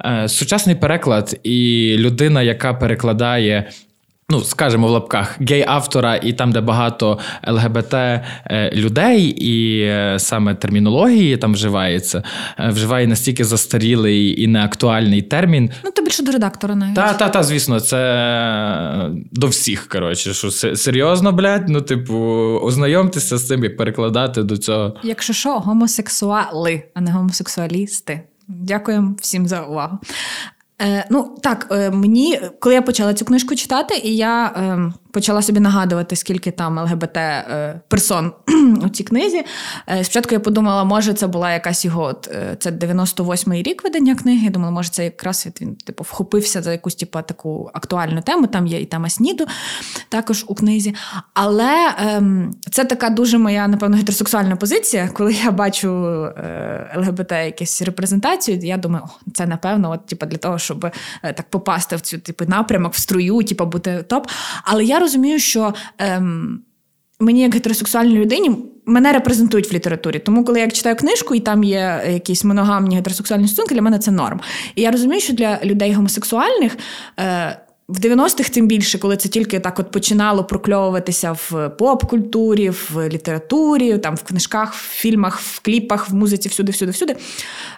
е, 0.05 0.29
сучасний 0.29 0.75
переклад, 0.75 1.39
і 1.43 1.95
людина, 1.99 2.41
яка 2.41 2.73
перекладає 2.73 3.69
Ну, 4.33 4.43
скажімо, 4.43 4.87
в 4.87 4.89
лапках 4.89 5.41
гей-автора, 5.41 6.15
і 6.15 6.33
там, 6.33 6.51
де 6.51 6.61
багато 6.61 7.19
ЛГБТ 7.47 7.93
е, 7.93 8.23
людей, 8.73 9.23
і 9.25 9.81
е, 9.81 10.15
саме 10.19 10.55
термінології 10.55 11.37
там 11.37 11.53
вживається, 11.53 12.23
е, 12.59 12.69
вживає 12.69 13.07
настільки 13.07 13.43
застарілий 13.43 14.41
і 14.43 14.47
неактуальний 14.47 15.21
термін. 15.21 15.71
Ну, 15.83 15.91
то 15.91 16.03
більше 16.03 16.23
до 16.23 16.31
редактора 16.31 16.75
навіть. 16.75 16.95
Та, 16.95 17.13
та, 17.13 17.29
та, 17.29 17.43
звісно, 17.43 17.79
це 17.79 19.09
до 19.31 19.47
всіх. 19.47 19.87
Коротше, 19.87 20.33
що 20.33 20.51
серйозно, 20.75 21.31
блядь, 21.31 21.69
ну, 21.69 21.81
типу, 21.81 22.15
ознайомтеся 22.63 23.37
з 23.37 23.47
цим 23.47 23.63
і 23.63 23.69
перекладати 23.69 24.43
до 24.43 24.57
цього. 24.57 24.95
Якщо 25.03 25.33
що, 25.33 25.59
гомосексуали, 25.59 26.83
а 26.93 27.01
не 27.01 27.11
гомосексуалісти. 27.11 28.21
Дякуємо 28.47 29.15
всім 29.21 29.47
за 29.47 29.61
увагу. 29.61 29.99
Е, 30.83 31.07
Ну 31.09 31.35
так, 31.41 31.67
е, 31.71 31.91
мені 31.91 32.39
коли 32.59 32.75
я 32.75 32.81
почала 32.81 33.13
цю 33.13 33.25
книжку 33.25 33.55
читати, 33.55 34.01
і 34.03 34.15
я 34.15 34.45
е, 34.45 34.93
почала 35.13 35.41
собі 35.41 35.59
нагадувати, 35.59 36.15
скільки 36.15 36.51
там 36.51 36.79
ЛГБТ 36.79 37.17
е, 37.17 37.81
персон 37.87 38.31
у 38.85 38.89
цій 38.89 39.03
книзі. 39.03 39.45
Е, 39.89 40.03
спочатку 40.03 40.33
я 40.33 40.39
подумала, 40.39 40.83
може, 40.83 41.13
це 41.13 41.27
була 41.27 41.53
якась 41.53 41.85
його 41.85 42.03
от, 42.03 42.27
е, 42.27 42.55
це 42.59 42.71
98-й 42.71 43.63
рік 43.63 43.83
видання 43.83 44.15
книги. 44.15 44.45
Я 44.45 44.49
думала, 44.49 44.71
може, 44.71 44.89
це 44.89 45.03
якраз 45.03 45.47
він 45.61 45.75
типу 45.75 46.03
вхопився 46.03 46.61
за 46.61 46.71
якусь 46.71 46.95
типу, 46.95 47.19
таку 47.21 47.71
актуальну 47.73 48.21
тему. 48.21 48.47
Там 48.47 48.67
є 48.67 48.81
і 48.81 48.85
тема 48.85 49.09
Сніду 49.09 49.45
також 50.09 50.45
у 50.47 50.55
книзі. 50.55 50.95
Але 51.33 51.95
ем, 51.97 52.53
це 52.71 52.85
така 52.85 53.09
дуже 53.09 53.37
моя, 53.37 53.67
напевно, 53.67 53.97
гетеросексуальна 53.97 54.55
позиція. 54.55 55.09
Коли 55.13 55.33
я 55.33 55.51
бачу 55.51 55.89
ЛГБТ 56.97 57.31
якусь 57.31 57.81
репрезентацію, 57.81 58.59
я 58.61 58.77
думаю, 58.77 59.05
о, 59.05 59.31
це 59.33 59.45
напевно, 59.45 59.91
от, 59.91 60.05
типу, 60.05 60.25
для 60.25 60.37
того, 60.37 60.59
щоб 60.59 60.91
так 61.21 61.49
попасти 61.49 61.95
в 61.95 62.01
цю 62.01 62.17
типу, 62.17 62.45
напрямок, 62.47 62.93
в 62.93 62.99
струю, 62.99 63.43
типу, 63.43 63.65
бути 63.65 64.03
топ. 64.03 64.27
Але 64.63 64.83
я 64.83 65.02
розумію, 65.03 65.39
що 65.39 65.73
ем, 65.97 66.61
мені, 67.19 67.41
як 67.41 67.53
гетеросексуальній 67.53 68.19
людині, 68.19 68.55
мене 68.85 69.13
репрезентують 69.13 69.71
в 69.71 69.73
літературі. 69.73 70.19
Тому, 70.19 70.45
коли 70.45 70.59
я 70.59 70.71
читаю 70.71 70.95
книжку 70.95 71.35
і 71.35 71.39
там 71.39 71.63
є 71.63 72.03
якісь 72.09 72.43
моногамні 72.43 72.95
гетеросексуальні 72.95 73.47
стосунки, 73.47 73.75
для 73.75 73.81
мене 73.81 73.99
це 73.99 74.11
норм. 74.11 74.39
І 74.75 74.81
я 74.81 74.91
розумію, 74.91 75.21
що 75.21 75.33
для 75.33 75.59
людей 75.63 75.93
гомосексуальних. 75.93 76.77
Е, 77.19 77.59
в 77.87 77.99
90-х 77.99 78.49
тим 78.49 78.67
більше, 78.67 78.99
коли 78.99 79.17
це 79.17 79.29
тільки 79.29 79.59
так 79.59 79.79
от 79.79 79.91
починало 79.91 80.43
прокльовуватися 80.43 81.31
в 81.31 81.69
поп-культурі, 81.69 82.69
в 82.69 83.09
літературі, 83.09 83.97
там 83.97 84.15
в 84.15 84.23
книжках, 84.23 84.73
в 84.73 84.89
фільмах, 84.89 85.39
в 85.39 85.59
кліпах, 85.59 86.09
в 86.09 86.15
музиці, 86.15 86.49
всюди, 86.49 86.71
всюди, 86.71 86.91
всюди. 86.91 87.15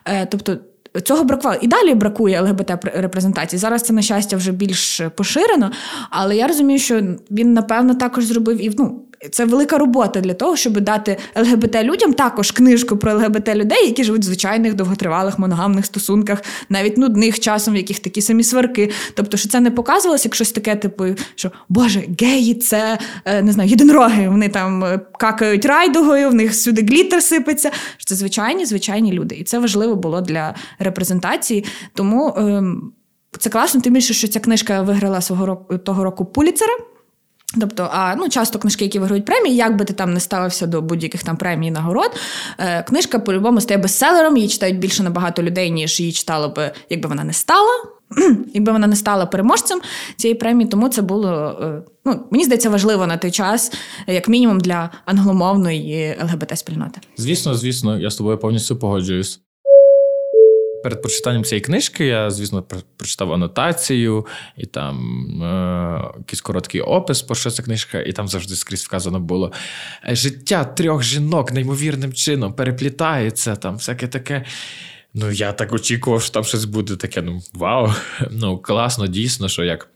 Е, 0.05 0.25
тобто 0.25 0.57
Цього 1.03 1.23
бракувало. 1.23 1.59
І 1.61 1.67
далі 1.67 1.93
бракує 1.93 2.41
ЛГБТ-репрезентації. 2.41 3.57
Зараз 3.57 3.81
це, 3.81 3.93
на 3.93 4.01
щастя, 4.01 4.37
вже 4.37 4.51
більш 4.51 5.01
поширено, 5.15 5.71
але 6.09 6.35
я 6.35 6.47
розумію, 6.47 6.79
що 6.79 7.01
він, 7.31 7.53
напевно, 7.53 7.95
також 7.95 8.25
зробив 8.25 8.61
і 8.61 8.71
ну, 8.77 9.01
це 9.31 9.45
велика 9.45 9.77
робота 9.77 10.21
для 10.21 10.33
того, 10.33 10.55
щоб 10.55 10.79
дати 10.79 11.17
ЛГБТ 11.35 11.83
людям 11.83 12.13
також 12.13 12.51
книжку 12.51 12.97
про 12.97 13.13
ЛГБТ 13.13 13.55
людей, 13.55 13.85
які 13.85 14.03
живуть 14.03 14.21
в 14.21 14.25
звичайних 14.25 14.73
довготривалих 14.73 15.39
моногамних 15.39 15.85
стосунках, 15.85 16.41
навіть 16.69 16.97
нудних 16.97 17.39
часом, 17.39 17.73
в 17.73 17.77
яких 17.77 17.99
такі 17.99 18.21
самі 18.21 18.43
сварки. 18.43 18.91
Тобто, 19.13 19.37
що 19.37 19.49
це 19.49 19.59
не 19.59 19.71
показувалося 19.71 20.27
як 20.27 20.35
щось 20.35 20.51
таке, 20.51 20.75
типу, 20.75 21.05
що 21.35 21.51
Боже, 21.69 22.03
геї, 22.21 22.55
це 22.55 22.99
е, 23.25 23.41
не 23.41 23.51
знаю, 23.51 23.69
єдинороги. 23.69 24.29
Вони 24.29 24.49
там 24.49 24.83
е, 24.83 24.99
какають 25.19 25.65
райдугою, 25.65 26.29
в 26.29 26.33
них 26.33 26.55
сюди 26.55 26.81
глітер 26.81 27.23
сипеться. 27.23 27.71
Що 27.97 28.05
Це 28.05 28.15
звичайні, 28.15 28.65
звичайні 28.65 29.13
люди. 29.13 29.35
І 29.35 29.43
це 29.43 29.59
важливо 29.59 29.95
було 29.95 30.21
для 30.21 30.55
репрезентації. 30.79 31.65
Тому 31.93 32.33
ем, 32.37 32.91
це 33.39 33.49
класно, 33.49 33.81
тим 33.81 33.93
більше, 33.93 34.13
що 34.13 34.27
ця 34.27 34.39
книжка 34.39 34.81
виграла 34.81 35.21
свого 35.21 35.45
року 35.45 35.77
того 35.77 36.03
року 36.03 36.25
Пуліцера. 36.25 36.73
Тобто, 37.59 37.89
а 37.91 38.15
ну 38.15 38.29
часто 38.29 38.59
книжки, 38.59 38.85
які 38.85 38.99
виграють 38.99 39.25
премії, 39.25 39.55
як 39.55 39.75
би 39.75 39.85
ти 39.85 39.93
там 39.93 40.13
не 40.13 40.19
ставився 40.19 40.67
до 40.67 40.81
будь-яких 40.81 41.23
там 41.23 41.37
премій 41.37 41.71
нагород, 41.71 42.11
е, 42.57 42.83
книжка 42.83 43.19
по-любому 43.19 43.61
стає 43.61 43.77
бестселером, 43.77 44.37
її 44.37 44.49
читають 44.49 44.79
більше 44.79 45.03
набагато 45.03 45.43
людей, 45.43 45.71
ніж 45.71 45.99
її 45.99 46.11
читало 46.11 46.49
би, 46.49 46.71
якби 46.89 47.09
вона 47.09 47.23
не 47.23 47.33
стала. 47.33 47.71
Якби 48.53 48.71
вона 48.71 48.87
не 48.87 48.95
стала 48.95 49.25
переможцем 49.25 49.81
цієї 50.15 50.35
премії, 50.35 50.69
тому 50.69 50.89
це 50.89 51.01
було 51.01 51.57
е, 51.61 51.81
ну 52.05 52.27
мені 52.31 52.43
здається 52.43 52.69
важливо 52.69 53.07
на 53.07 53.17
той 53.17 53.31
час, 53.31 53.71
як 54.07 54.27
мінімум 54.27 54.59
для 54.59 54.89
англомовної 55.05 56.17
ЛГБТ-спільноти. 56.23 56.99
Звісно, 57.17 57.55
звісно, 57.55 57.99
я 57.99 58.09
з 58.09 58.15
тобою 58.15 58.37
повністю 58.37 58.75
погоджуюсь. 58.75 59.39
Перед 60.85 61.01
прочитанням 61.01 61.43
цієї 61.43 61.61
книжки 61.61 62.05
я, 62.05 62.31
звісно, 62.31 62.63
прочитав 62.97 63.33
анотацію 63.33 64.25
і 64.57 64.65
там 64.65 65.25
е- 65.43 66.13
якийсь 66.17 66.41
короткий 66.41 66.81
опис, 66.81 67.21
про 67.21 67.35
що 67.35 67.51
ця 67.51 67.63
книжка, 67.63 68.01
і 68.01 68.11
там 68.11 68.27
завжди 68.27 68.55
скрізь 68.55 68.83
вказано 68.83 69.19
було 69.19 69.51
«Е, 70.09 70.15
життя 70.15 70.63
трьох 70.63 71.03
жінок 71.03 71.51
неймовірним 71.51 72.13
чином 72.13 72.53
переплітається, 72.53 73.55
там 73.55 73.75
всяке 73.75 74.07
таке. 74.07 74.45
Ну, 75.13 75.31
я 75.31 75.53
так 75.53 75.73
очікував, 75.73 76.21
що 76.21 76.31
там 76.31 76.43
щось 76.43 76.65
буде 76.65 76.95
таке. 76.95 77.21
Ну, 77.21 77.41
вау, 77.53 77.93
ну 78.31 78.57
класно, 78.57 79.07
дійсно, 79.07 79.49
що 79.49 79.63
як. 79.63 79.89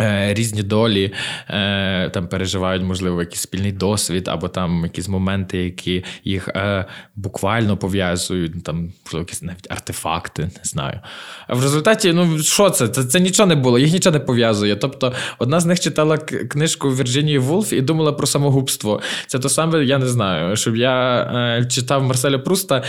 Е, 0.00 0.34
різні 0.34 0.62
долі 0.62 1.12
е, 1.48 2.10
там 2.10 2.28
переживають, 2.28 2.82
можливо, 2.82 3.20
якийсь 3.20 3.40
спільний 3.40 3.72
досвід, 3.72 4.28
або 4.28 4.48
там 4.48 4.82
якісь 4.82 5.08
моменти, 5.08 5.58
які 5.58 6.04
їх 6.24 6.48
е, 6.48 6.84
буквально 7.16 7.76
пов'язують, 7.76 8.64
там, 8.64 8.92
якісь 9.12 9.42
навіть 9.42 9.70
артефакти, 9.70 10.42
не 10.42 10.64
знаю. 10.64 11.00
А 11.46 11.54
в 11.54 11.62
результаті, 11.62 12.12
ну 12.12 12.38
що 12.38 12.70
це? 12.70 12.88
Це 12.88 13.04
це 13.04 13.20
нічого 13.20 13.46
не 13.46 13.54
було, 13.54 13.78
їх 13.78 13.92
нічого 13.92 14.14
не 14.14 14.20
пов'язує. 14.20 14.76
Тобто, 14.76 15.12
одна 15.38 15.60
з 15.60 15.66
них 15.66 15.80
читала 15.80 16.18
книжку 16.18 16.88
Вірджинії 16.88 17.38
Вулф 17.38 17.72
і 17.72 17.80
думала 17.80 18.12
про 18.12 18.26
самогубство. 18.26 19.00
Це 19.26 19.38
то 19.38 19.48
саме, 19.48 19.84
я 19.84 19.98
не 19.98 20.08
знаю, 20.08 20.56
щоб 20.56 20.76
я 20.76 21.66
читав 21.70 22.02
Марселя 22.02 22.38
Пруста, 22.38 22.82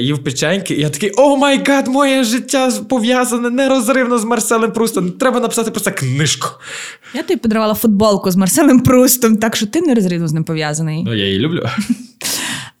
їв 0.00 0.24
печеньки, 0.24 0.74
і 0.74 0.80
я 0.80 0.90
такий: 0.90 1.12
oh 1.16 1.36
my 1.36 1.64
God, 1.66 1.88
моє 1.88 2.24
життя 2.24 2.72
пов'язане 2.88 3.50
нерозривно 3.50 4.18
з 4.18 4.24
Марселем 4.24 4.72
Прустом. 4.72 5.10
Треба 5.10 5.40
написати 5.40 5.70
про 5.70 5.80
це 5.80 5.90
книжку. 5.90 6.53
Я 7.14 7.22
тобі 7.22 7.40
подарувала 7.40 7.74
футболку 7.74 8.30
з 8.30 8.36
Марселем 8.36 8.80
Прустом, 8.80 9.36
так 9.36 9.56
що 9.56 9.66
ти 9.66 9.80
не 9.80 9.94
розрізно 9.94 10.28
з 10.28 10.32
ним 10.32 10.44
пов'язаний. 10.44 11.04
Ну, 11.04 11.14
я 11.14 11.26
її 11.26 11.38
люблю. 11.38 11.68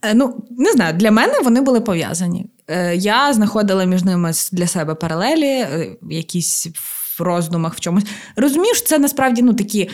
Е, 0.02 0.14
ну, 0.14 0.44
не 0.58 0.72
знаю, 0.72 0.94
для 0.94 1.10
мене 1.10 1.32
вони 1.44 1.60
були 1.60 1.80
пов'язані. 1.80 2.46
Е, 2.68 2.96
я 2.96 3.32
знаходила 3.32 3.84
між 3.84 4.04
ними 4.04 4.32
для 4.52 4.66
себе 4.66 4.94
паралелі, 4.94 5.46
е, 5.46 5.96
якісь 6.10 6.66
в 7.18 7.22
роздумах 7.22 7.74
в 7.74 7.80
чомусь. 7.80 8.04
Розумію, 8.36 8.74
що 8.74 8.86
це 8.86 8.98
насправді 8.98 9.42
ну, 9.42 9.54
такі 9.54 9.90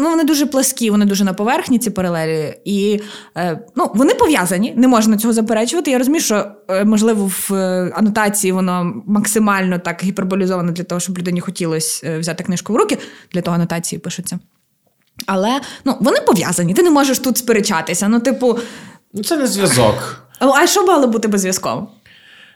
Ну, 0.00 0.10
вони 0.10 0.24
дуже 0.24 0.46
пласкі, 0.46 0.90
вони 0.90 1.04
дуже 1.04 1.24
на 1.24 1.32
поверхні, 1.32 1.78
ці 1.78 1.90
паралелі. 1.90 2.54
І 2.64 3.00
е, 3.36 3.60
ну, 3.76 3.90
вони 3.94 4.14
пов'язані, 4.14 4.74
не 4.76 4.88
можна 4.88 5.16
цього 5.16 5.34
заперечувати. 5.34 5.90
Я 5.90 5.98
розумію, 5.98 6.22
що, 6.22 6.44
е, 6.68 6.84
можливо, 6.84 7.26
в 7.26 7.54
е, 7.54 7.92
анотації 7.94 8.52
воно 8.52 9.02
максимально 9.06 9.78
так 9.78 10.04
гіперболізовано 10.04 10.72
для 10.72 10.84
того, 10.84 11.00
щоб 11.00 11.18
людині 11.18 11.40
хотілося 11.40 12.06
е, 12.06 12.18
взяти 12.18 12.44
книжку 12.44 12.72
в 12.72 12.76
руки, 12.76 12.98
для 13.32 13.40
того 13.40 13.54
анотації 13.54 13.98
пишуться. 13.98 14.38
Але 15.26 15.60
ну, 15.84 15.96
вони 16.00 16.20
пов'язані, 16.20 16.74
ти 16.74 16.82
не 16.82 16.90
можеш 16.90 17.18
тут 17.18 17.38
сперечатися. 17.38 18.08
Ну, 18.08 18.20
типу. 18.20 18.58
Ну, 19.14 19.24
це 19.24 19.36
не 19.36 19.46
зв'язок. 19.46 20.24
А 20.40 20.66
що 20.66 20.86
мало 20.86 21.06
бути 21.06 21.28
без 21.28 21.40
зв'язку? 21.40 21.88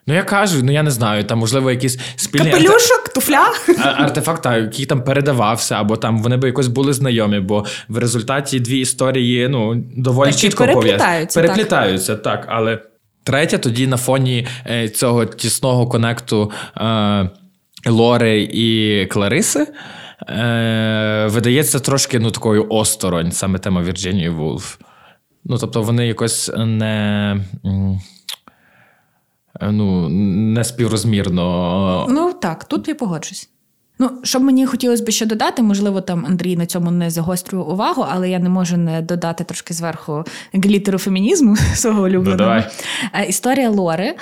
Ну, 0.07 0.15
я 0.15 0.23
кажу, 0.23 0.63
ну 0.63 0.73
я 0.73 0.83
не 0.83 0.91
знаю, 0.91 1.25
там, 1.25 1.39
можливо, 1.39 1.71
якісь 1.71 1.99
спільні 2.17 2.51
Капелюшок, 2.51 2.99
арте... 2.99 3.13
туфля. 3.15 3.53
артефакт, 3.97 4.47
який 4.47 4.87
там 4.87 5.05
передавався, 5.05 5.75
або 5.75 5.97
там 5.97 6.23
вони 6.23 6.37
би 6.37 6.49
якось 6.49 6.67
були 6.67 6.93
знайомі, 6.93 7.41
бо 7.41 7.65
в 7.89 7.99
результаті 7.99 8.61
дві 8.61 8.79
історії 8.79 9.49
ну, 9.49 9.85
доволі 9.97 10.31
так, 10.31 10.41
чітко 10.41 10.65
переплітаються. 10.65 11.41
Переплітаються, 11.41 12.17
так. 12.17 12.41
так, 12.41 12.47
але. 12.49 12.79
Третє, 13.25 13.59
тоді 13.59 13.87
на 13.87 13.97
фоні 13.97 14.47
е, 14.71 14.89
цього 14.89 15.25
тісного 15.25 15.87
конекту 15.87 16.51
е, 16.77 17.31
Лори 17.87 18.43
і 18.53 19.07
Клариси. 19.07 19.67
Е, 20.29 21.27
Видається 21.31 21.81
трошки 21.81 22.19
ну, 22.19 22.31
такою 22.31 22.67
осторонь, 22.71 23.33
саме 23.33 23.59
тема 23.59 23.83
Вірджинії 23.83 24.29
Вулф. 24.29 24.77
Ну, 25.45 25.59
тобто, 25.59 25.83
вони 25.83 26.07
якось 26.07 26.51
не 26.57 27.37
ну, 29.61 30.09
неспіврозмірно. 30.09 32.07
Ну 32.11 32.33
так, 32.33 32.65
тут 32.65 32.89
я 32.89 32.95
погоджусь. 32.95 33.52
Ну, 34.03 34.11
що 34.23 34.39
б 34.39 34.43
мені 34.43 34.67
хотілося 34.67 35.05
б 35.05 35.11
ще 35.11 35.27
додати, 35.27 35.63
можливо, 35.63 36.01
там 36.01 36.27
Андрій 36.27 36.57
на 36.57 36.67
цьому 36.67 36.91
не 36.91 37.11
загострює 37.11 37.63
увагу, 37.63 38.07
але 38.09 38.31
я 38.31 38.39
не 38.39 38.49
можу 38.49 38.77
не 38.77 39.03
додати 39.03 39.45
трошки 39.45 39.75
зверху 39.75 40.25
глітеру 40.53 40.99
фемінізму 40.99 41.57
свого 41.75 42.03
улюбленого. 42.03 42.31
Ну, 42.31 42.37
давай. 42.37 42.71
Е, 43.15 43.25
історія 43.25 43.71
Лори 43.71 44.15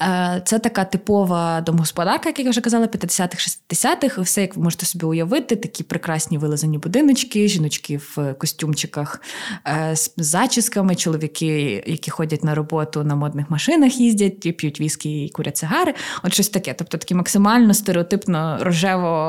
е, 0.00 0.42
це 0.44 0.58
така 0.58 0.84
типова 0.84 1.60
домогосподарка, 1.60 2.28
як 2.28 2.38
я 2.38 2.50
вже 2.50 2.60
казала, 2.60 2.86
50-х, 2.86 3.58
60-х. 3.70 4.22
Все, 4.22 4.40
як 4.40 4.56
ви 4.56 4.62
можете 4.62 4.86
собі 4.86 5.06
уявити, 5.06 5.56
такі 5.56 5.84
прекрасні 5.84 6.38
вилазені 6.38 6.78
будиночки, 6.78 7.48
жіночки 7.48 8.00
в 8.16 8.34
костюмчиках 8.34 9.20
е, 9.66 9.96
з 9.96 10.12
зачісками, 10.16 10.94
чоловіки, 10.94 11.84
які 11.86 12.10
ходять 12.10 12.44
на 12.44 12.54
роботу 12.54 13.04
на 13.04 13.14
модних 13.14 13.50
машинах, 13.50 13.96
їздять, 13.96 14.56
п'ють 14.56 14.80
віскі 14.80 15.24
і 15.24 15.28
курять 15.28 15.56
цигари. 15.56 15.94
От 16.22 16.32
щось 16.32 16.48
таке. 16.48 16.74
Тобто 16.74 16.98
такі 16.98 17.14
максимально 17.14 17.74
стереотипно 17.74 18.58
рожево. 18.60 19.21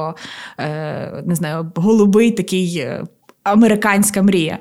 Е, 0.59 1.23
не 1.25 1.35
знаю, 1.35 1.71
голубий 1.75 2.31
такий. 2.31 2.77
Е, 2.77 3.03
американська 3.43 4.21
мрія. 4.21 4.59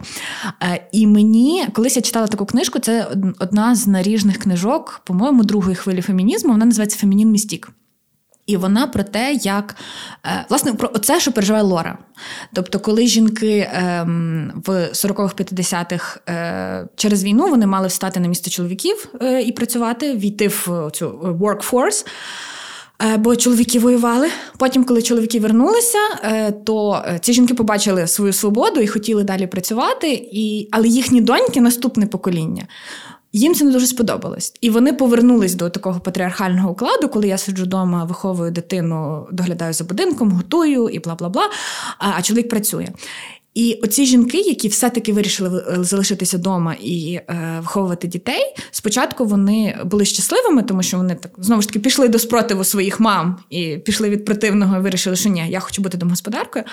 Е, 0.62 0.88
і 0.92 1.06
мені, 1.06 1.66
колись 1.72 1.96
я 1.96 2.02
читала 2.02 2.26
таку 2.26 2.46
книжку, 2.46 2.78
це 2.78 3.08
одна 3.38 3.74
з 3.74 3.86
наріжних 3.86 4.38
книжок, 4.38 5.00
по-моєму, 5.04 5.44
другої 5.44 5.76
хвилі 5.76 6.00
фемінізму. 6.02 6.52
Вона 6.52 6.64
називається 6.64 6.98
Feminine 6.98 7.30
Mystique. 7.30 7.70
І 8.46 8.56
вона 8.56 8.86
про 8.86 9.02
те, 9.02 9.32
як 9.42 9.76
власне 10.48 10.72
про 10.72 10.88
це, 10.88 11.20
що 11.20 11.32
переживає 11.32 11.64
Лора. 11.64 11.98
Тобто, 12.52 12.80
коли 12.80 13.06
жінки 13.06 13.70
ем, 13.72 14.62
в 14.66 14.70
40-х, 14.70 15.34
50-х 15.34 16.20
е, 16.28 16.88
через 16.96 17.24
війну 17.24 17.46
вони 17.48 17.66
мали 17.66 17.88
встати 17.88 18.20
на 18.20 18.28
місце 18.28 18.50
чоловіків 18.50 19.08
і 19.46 19.52
працювати, 19.52 20.16
війти 20.16 20.48
в 20.48 20.90
цю 20.92 21.08
workforce, 21.40 22.06
бо 23.18 23.36
чоловіки 23.36 23.78
воювали. 23.78 24.28
Потім, 24.58 24.84
коли 24.84 25.02
чоловіки 25.02 25.40
вернулися, 25.40 25.98
е, 26.22 26.52
то 26.52 27.04
е, 27.06 27.18
ці 27.22 27.32
жінки 27.32 27.54
побачили 27.54 28.06
свою 28.06 28.32
свободу 28.32 28.80
і 28.80 28.86
хотіли 28.86 29.24
далі 29.24 29.46
працювати. 29.46 30.28
І... 30.32 30.68
Але 30.70 30.88
їхні 30.88 31.20
доньки, 31.20 31.60
наступне 31.60 32.06
покоління, 32.06 32.66
їм 33.32 33.54
це 33.54 33.64
не 33.64 33.70
дуже 33.70 33.86
сподобалось. 33.86 34.54
І 34.60 34.70
вони 34.70 34.92
повернулись 34.92 35.54
до 35.54 35.70
такого 35.70 36.00
патріархального 36.00 36.70
укладу, 36.70 37.08
коли 37.08 37.28
я 37.28 37.38
сиджу 37.38 37.64
вдома, 37.64 38.04
виховую 38.04 38.50
дитину, 38.50 39.26
доглядаю 39.32 39.72
за 39.72 39.84
будинком, 39.84 40.30
готую 40.30 40.88
і 40.88 40.98
бла 40.98 41.14
бла 41.14 41.28
бла. 41.28 41.50
А 41.98 42.22
чоловік 42.22 42.48
працює. 42.48 42.88
І 43.54 43.80
оці 43.82 44.06
жінки, 44.06 44.38
які 44.38 44.68
все-таки 44.68 45.12
вирішили 45.12 45.64
е, 45.68 45.84
залишитися 45.84 46.36
вдома 46.36 46.76
і 46.80 47.14
е, 47.14 47.58
виховувати 47.62 48.08
дітей, 48.08 48.54
спочатку 48.70 49.24
вони 49.24 49.78
були 49.84 50.04
щасливими, 50.04 50.62
тому 50.62 50.82
що 50.82 50.96
вони 50.96 51.14
так 51.14 51.32
знову 51.38 51.62
ж 51.62 51.68
таки 51.68 51.78
пішли 51.78 52.08
до 52.08 52.18
спротиву 52.18 52.64
своїх 52.64 53.00
мам 53.00 53.36
і 53.50 53.76
пішли 53.76 54.10
від 54.10 54.24
противного 54.24 54.76
і 54.76 54.80
вирішили, 54.80 55.16
що 55.16 55.28
ні, 55.28 55.46
я 55.48 55.60
хочу 55.60 55.82
бути 55.82 55.98
домогосподаркою. 55.98 56.64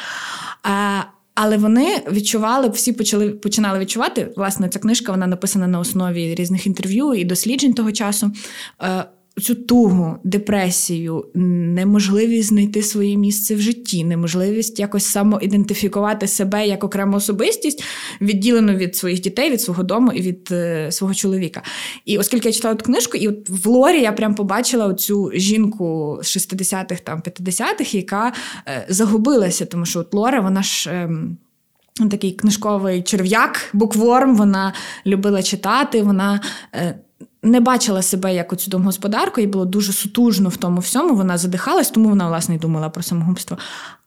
А, 0.63 1.01
але 1.35 1.57
вони 1.57 2.01
відчували, 2.11 2.69
всі 2.69 2.93
почали 2.93 3.29
починали 3.29 3.79
відчувати. 3.79 4.33
Власне, 4.35 4.69
ця 4.69 4.79
книжка 4.79 5.11
вона 5.11 5.27
написана 5.27 5.67
на 5.67 5.79
основі 5.79 6.35
різних 6.35 6.67
інтерв'ю 6.67 7.13
і 7.13 7.25
досліджень 7.25 7.73
того 7.73 7.91
часу. 7.91 8.31
Е, 8.83 9.05
цю 9.39 9.55
тугу, 9.55 10.15
депресію, 10.23 11.25
неможливість 11.35 12.49
знайти 12.49 12.81
своє 12.81 13.17
місце 13.17 13.55
в 13.55 13.59
житті, 13.61 14.03
неможливість 14.03 14.79
якось 14.79 15.05
самоідентифікувати 15.05 16.27
себе 16.27 16.67
як 16.67 16.83
окрему 16.83 17.17
особистість, 17.17 17.83
відділену 18.21 18.73
від 18.73 18.95
своїх 18.95 19.21
дітей, 19.21 19.51
від 19.51 19.61
свого 19.61 19.83
дому 19.83 20.11
і 20.11 20.21
від 20.21 20.49
е, 20.51 20.91
свого 20.91 21.13
чоловіка. 21.13 21.61
І 22.05 22.17
оскільки 22.17 22.47
я 22.47 22.53
читала 22.53 22.75
ту 22.75 22.85
книжку, 22.85 23.17
і 23.17 23.27
от 23.27 23.49
в 23.49 23.67
Лорі 23.67 24.01
я 24.01 24.11
прям 24.11 24.35
побачила 24.35 24.93
цю 24.93 25.31
жінку 25.33 26.19
з 26.23 26.37
60-х, 26.37 27.01
там 27.03 27.21
50-х, 27.21 27.95
яка 27.95 28.33
е, 28.67 28.85
загубилася, 28.89 29.65
тому 29.65 29.85
що 29.85 29.99
от 29.99 30.13
Лора, 30.13 30.41
вона 30.41 30.63
ж. 30.63 30.89
Е, 30.89 31.09
Такий 32.11 32.31
книжковий 32.31 33.01
черв'як, 33.01 33.69
букворм, 33.73 34.35
вона 34.35 34.73
любила 35.05 35.43
читати, 35.43 36.03
вона 36.03 36.41
е, 36.75 36.99
не 37.43 37.59
бачила 37.59 38.01
себе 38.01 38.35
як 38.35 38.53
оцю 38.53 38.71
домогосподарку, 38.71 39.41
і 39.41 39.47
було 39.47 39.65
дуже 39.65 39.93
сутужно 39.93 40.49
в 40.49 40.57
тому 40.57 40.79
всьому. 40.79 41.15
Вона 41.15 41.37
задихалась, 41.37 41.89
тому 41.89 42.09
вона, 42.09 42.27
власне, 42.27 42.55
і 42.55 42.57
думала 42.57 42.89
про 42.89 43.03
самогубство. 43.03 43.57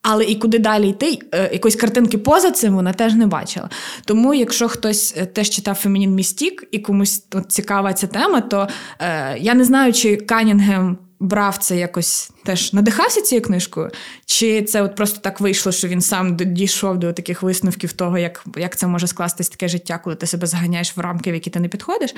Але 0.03 0.25
і 0.25 0.35
куди 0.35 0.59
далі 0.59 0.89
йти, 0.89 1.19
е, 1.33 1.51
якоїсь 1.53 1.77
картинки 1.77 2.19
поза 2.19 2.51
цим 2.51 2.75
вона 2.75 2.93
теж 2.93 3.15
не 3.15 3.27
бачила. 3.27 3.71
Тому, 4.05 4.35
якщо 4.35 4.69
хтось 4.69 5.15
е, 5.17 5.27
теж 5.27 5.51
читав 5.51 5.75
Feminine 5.75 6.15
Mystique 6.15 6.65
і 6.71 6.79
комусь 6.79 7.27
цікава 7.49 7.93
ця 7.93 8.07
тема, 8.07 8.41
то 8.41 8.69
е, 8.99 9.39
я 9.39 9.55
не 9.55 9.65
знаю, 9.65 9.93
чи 9.93 10.17
Канінгем 10.17 10.99
брав 11.23 11.59
це 11.59 11.77
якось 11.77 12.31
теж 12.45 12.73
надихався 12.73 13.21
цією 13.21 13.43
книжкою, 13.43 13.91
чи 14.27 14.63
це 14.63 14.83
от 14.83 14.97
просто 14.97 15.19
так 15.21 15.41
вийшло, 15.41 15.73
що 15.73 15.89
він 15.89 16.01
сам 16.01 16.37
дійшов 16.37 16.99
до 16.99 17.13
таких 17.13 17.43
висновків 17.43 17.93
того, 17.93 18.19
як 18.19 18.45
як 18.57 18.77
це 18.77 18.87
може 18.87 19.07
скластись 19.07 19.49
таке 19.49 19.69
життя, 19.69 20.01
коли 20.05 20.17
ти 20.17 20.27
себе 20.27 20.47
заганяєш 20.47 20.97
в 20.97 21.01
рамки, 21.01 21.31
в 21.31 21.35
які 21.35 21.51
ти 21.51 21.61
не 21.61 21.69
підходиш. 21.69 22.15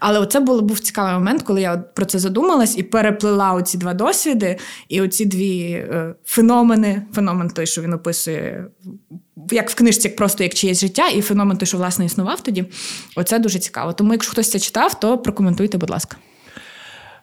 Але 0.00 0.26
це 0.26 0.40
був, 0.40 0.62
був 0.62 0.80
цікавий 0.80 1.14
момент, 1.14 1.42
коли 1.42 1.60
я 1.60 1.76
про 1.76 2.04
це 2.04 2.18
задумалась 2.18 2.78
і 2.78 2.82
переплила 2.82 3.52
оці 3.52 3.78
два 3.78 3.94
досвіди, 3.94 4.58
і 4.88 5.00
оці 5.00 5.24
дві 5.24 5.70
е, 5.70 6.14
феномени. 6.24 7.02
Феномен 7.14 7.50
той, 7.50 7.66
що 7.66 7.82
він 7.82 7.92
описує. 7.92 8.66
Як 9.50 9.70
в 9.70 9.74
книжці, 9.74 10.08
як 10.08 10.16
просто 10.16 10.42
як 10.42 10.54
чиєсь 10.54 10.80
життя, 10.80 11.08
і 11.08 11.20
феномен 11.20 11.56
той, 11.56 11.66
що 11.66 11.76
власне 11.76 12.04
існував 12.04 12.40
тоді, 12.40 12.64
оце 13.16 13.38
дуже 13.38 13.58
цікаво. 13.58 13.92
Тому, 13.92 14.12
якщо 14.12 14.32
хтось 14.32 14.50
це 14.50 14.58
читав, 14.58 15.00
то 15.00 15.18
прокоментуйте, 15.18 15.78
будь 15.78 15.90
ласка. 15.90 16.16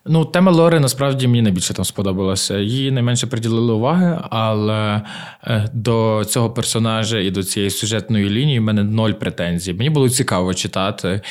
Ну, 0.05 0.25
тема 0.25 0.51
Лори 0.51 0.79
насправді 0.79 1.27
мені 1.27 1.41
найбільше 1.41 1.73
там 1.73 1.85
сподобалася. 1.85 2.57
Її 2.57 2.91
найменше 2.91 3.27
приділили 3.27 3.73
уваги, 3.73 4.19
але 4.29 5.01
е, 5.43 5.69
до 5.73 6.23
цього 6.27 6.49
персонажа 6.49 7.19
і 7.19 7.31
до 7.31 7.43
цієї 7.43 7.69
сюжетної 7.69 8.29
лінії 8.29 8.59
в 8.59 8.63
мене 8.63 8.83
ноль 8.83 9.11
претензій. 9.11 9.73
Мені 9.73 9.89
було 9.89 10.09
цікаво 10.09 10.53
читати. 10.53 11.21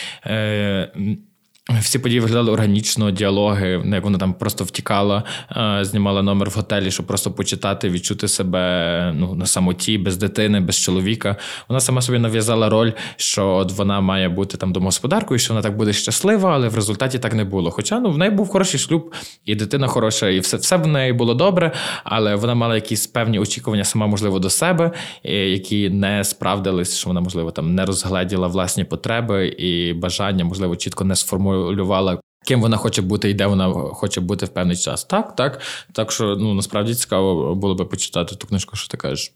Е, 1.70 1.79
всі 1.81 1.99
події 1.99 2.20
виглядали 2.20 2.53
органічно, 2.53 3.11
діалоги, 3.11 3.83
як 3.92 4.05
вона 4.05 4.18
там 4.18 4.35
просто 4.35 4.64
втікала, 4.64 5.25
е, 5.51 5.85
знімала 5.85 6.23
номер 6.23 6.51
в 6.51 6.53
готелі, 6.53 6.90
щоб 6.90 7.07
просто 7.07 7.33
почитати, 7.33 7.88
відчути 7.88 8.29
себе 8.29 9.12
ну, 9.16 9.35
на 9.35 9.46
самоті, 9.46 9.99
без 9.99 10.16
дитини, 10.16 10.61
без 10.61 10.79
чоловіка. 10.79 11.37
Вона 11.68 11.81
сама 11.81 12.03
собі 12.03 12.18
нав'язала 12.18 12.68
роль, 12.68 12.92
що 13.16 13.49
от 13.49 13.73
вона 13.73 14.01
має 14.01 14.29
бути 14.29 14.57
там 14.57 14.73
домогосподаркою, 14.73 15.38
що 15.38 15.55
вона 15.55 15.62
так 15.62 15.77
буде 15.77 15.92
щаслива, 15.92 16.55
але 16.55 16.68
в 16.68 16.75
результаті 16.75 17.18
так 17.18 17.35
не 17.35 17.44
було. 17.44 17.70
Хоча 17.70 18.01
ну, 18.01 18.11
в 18.11 18.18
неї 18.18 18.31
був 18.31 18.49
хороший 18.49 18.81
шлюб, 18.81 19.14
і 19.44 19.55
дитина 19.55 19.87
хороша, 19.87 20.29
і 20.29 20.40
все 20.40 20.57
все 20.57 20.77
в 20.77 20.87
неї 20.87 21.12
було 21.12 21.35
добре, 21.35 21.73
але 22.05 22.35
вона 22.35 22.55
мала 22.55 22.75
якісь 22.75 23.07
певні 23.07 23.38
очікування 23.38 23.85
сама, 23.85 24.07
можливо, 24.07 24.38
до 24.38 24.51
себе, 24.51 24.90
які 25.25 25.90
не 25.90 26.25
справдились, 26.25 26.96
що 26.96 27.11
вона, 27.11 27.20
можливо, 27.20 27.51
там 27.51 27.75
не 27.75 27.85
розгледіла 27.85 28.49
власні 28.49 28.85
потреби 28.85 29.49
і 29.49 29.92
бажання, 29.92 30.44
можливо, 30.44 30.77
чітко 30.77 31.05
не 31.05 31.16
сформулювала 31.16 31.60
сформулювала. 31.61 32.20
Ким 32.46 32.61
вона 32.61 32.77
хоче 32.77 33.03
бути 33.03 33.31
і 33.31 33.35
де 33.35 33.46
вона 33.46 33.70
хоче 33.73 34.20
бути 34.20 34.46
в 34.46 34.49
певний 34.49 34.77
час. 34.77 35.05
Так, 35.05 35.37
так. 35.37 35.61
Так 35.92 36.12
що 36.12 36.37
ну 36.37 36.55
насправді 36.55 36.94
цікаво 36.94 37.55
було 37.55 37.75
би 37.75 37.85
почитати 37.85 38.37
ту 38.37 38.46
книжку, 38.46 38.77
що 38.77 38.88
ти 38.88 38.96
кажеш. 38.96 39.33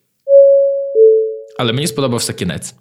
Але 1.58 1.72
мені 1.72 1.86
сподобався 1.86 2.32
кінець. 2.32 2.74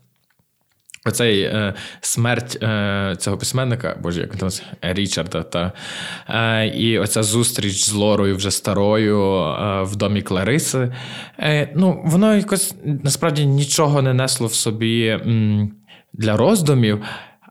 Оцей 1.06 1.41
е, 1.41 1.73
смерть 2.01 2.63
е, 2.63 3.15
цього 3.19 3.38
письменника, 3.38 3.97
боже, 4.03 4.21
як 4.21 4.36
там 4.36 4.49
Річарда, 4.82 5.43
та 5.43 5.71
е, 6.29 6.67
і 6.67 6.99
оця 6.99 7.23
зустріч 7.23 7.86
з 7.86 7.93
Лорою 7.93 8.36
вже 8.36 8.51
старою 8.51 9.19
е, 9.21 9.84
в 9.84 9.95
домі 9.95 10.21
Клариси. 10.21 10.93
Е, 11.39 11.73
ну, 11.75 12.01
Воно 12.06 12.36
якось 12.36 12.75
насправді 12.86 13.45
нічого 13.45 14.01
не 14.01 14.13
несло 14.13 14.47
в 14.47 14.53
собі 14.53 15.08
м, 15.08 15.71
для 16.13 16.38
роздумів. 16.38 17.03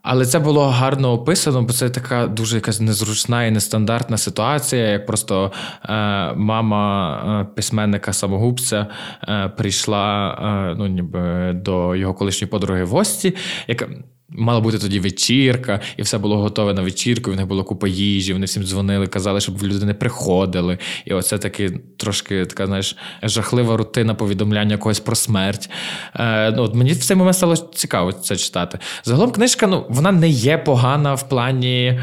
Але 0.02 0.26
це 0.26 0.38
було 0.38 0.68
гарно 0.68 1.12
описано, 1.12 1.62
бо 1.62 1.72
це 1.72 1.90
така 1.90 2.26
дуже 2.26 2.56
якась 2.56 2.80
незручна 2.80 3.44
і 3.44 3.50
нестандартна 3.50 4.18
ситуація, 4.18 4.88
як 4.88 5.06
просто 5.06 5.52
е, 5.84 5.92
мама 6.34 7.42
е, 7.42 7.54
письменника 7.54 8.12
самогубця 8.12 8.86
е, 9.28 9.48
прийшла 9.48 10.34
е, 10.72 10.74
ну, 10.78 10.86
ніби 10.86 11.52
до 11.52 11.96
його 11.96 12.14
колишньої 12.14 12.50
подруги 12.50 12.84
в 12.84 12.88
гості, 12.88 13.36
яка 13.68 13.88
Мала 14.34 14.60
бути 14.60 14.78
тоді 14.78 15.00
вечірка, 15.00 15.80
і 15.96 16.02
все 16.02 16.18
було 16.18 16.38
готове 16.38 16.74
на 16.74 16.82
вечірку. 16.82 17.30
В 17.30 17.36
них 17.36 17.46
було 17.46 17.64
купа 17.64 17.88
їжі. 17.88 18.32
Вони 18.32 18.46
всім 18.46 18.62
дзвонили, 18.62 19.06
казали, 19.06 19.40
щоб 19.40 19.62
люди 19.62 19.86
не 19.86 19.94
приходили. 19.94 20.78
І 21.04 21.14
оце 21.14 21.38
таки 21.38 21.80
трошки 21.96 22.46
така, 22.46 22.66
знаєш, 22.66 22.96
жахлива 23.22 23.76
рутина 23.76 24.14
повідомляння 24.14 24.76
когось 24.78 25.00
про 25.00 25.16
смерть. 25.16 25.70
Е, 26.14 26.50
ну, 26.50 26.62
от 26.62 26.74
Мені 26.74 26.92
в 26.92 27.04
цей 27.04 27.16
момент 27.16 27.36
стало 27.36 27.56
цікаво 27.56 28.12
це 28.12 28.36
читати. 28.36 28.78
Загалом 29.04 29.30
книжка, 29.30 29.66
ну, 29.66 29.86
вона 29.88 30.12
не 30.12 30.28
є 30.28 30.58
погана 30.58 31.14
в 31.14 31.28
плані. 31.28 32.00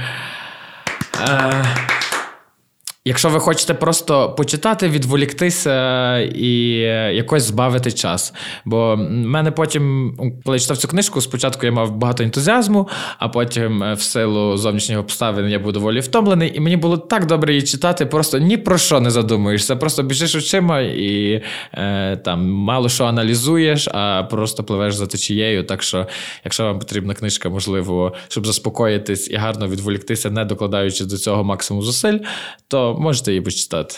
Е, 1.21 1.65
Якщо 3.05 3.29
ви 3.29 3.39
хочете 3.39 3.73
просто 3.73 4.29
почитати, 4.29 4.89
відволіктися 4.89 6.17
і 6.19 6.51
якось 7.15 7.43
збавити 7.43 7.91
час. 7.91 8.33
Бо 8.65 8.95
в 8.95 8.99
мене 9.09 9.51
потім, 9.51 10.13
коли 10.45 10.57
я 10.57 10.61
читав 10.61 10.77
цю 10.77 10.87
книжку, 10.87 11.21
спочатку 11.21 11.65
я 11.65 11.71
мав 11.71 11.95
багато 11.95 12.23
ентузіазму, 12.23 12.89
а 13.19 13.29
потім, 13.29 13.83
е, 13.83 13.93
в 13.93 14.01
силу 14.01 14.57
зовнішніх 14.57 14.99
обставин, 14.99 15.49
я 15.49 15.59
був 15.59 15.71
доволі 15.71 15.99
втомлений, 15.99 16.51
і 16.55 16.59
мені 16.59 16.77
було 16.77 16.97
так 16.97 17.25
добре 17.25 17.53
її 17.53 17.65
читати, 17.65 18.05
просто 18.05 18.37
ні 18.37 18.57
про 18.57 18.77
що 18.77 18.99
не 18.99 19.11
задумуєшся. 19.11 19.75
Просто 19.75 20.03
біжиш 20.03 20.35
очима 20.35 20.81
і 20.81 21.43
е, 21.73 22.17
там 22.17 22.51
мало 22.51 22.89
що 22.89 23.05
аналізуєш, 23.05 23.87
а 23.87 24.23
просто 24.23 24.63
пливеш 24.63 24.95
за 24.95 25.07
течією. 25.07 25.63
Так 25.63 25.83
що, 25.83 26.07
якщо 26.43 26.63
вам 26.63 26.79
потрібна 26.79 27.13
книжка, 27.13 27.49
можливо, 27.49 28.13
щоб 28.27 28.47
заспокоїтись 28.47 29.29
і 29.29 29.35
гарно 29.35 29.67
відволіктися, 29.67 30.29
не 30.29 30.45
докладаючи 30.45 31.05
до 31.05 31.17
цього 31.17 31.43
максимум 31.43 31.83
зусиль, 31.83 32.17
то 32.67 32.88
можете 32.93 33.31
її 33.31 33.41
почитати. 33.41 33.95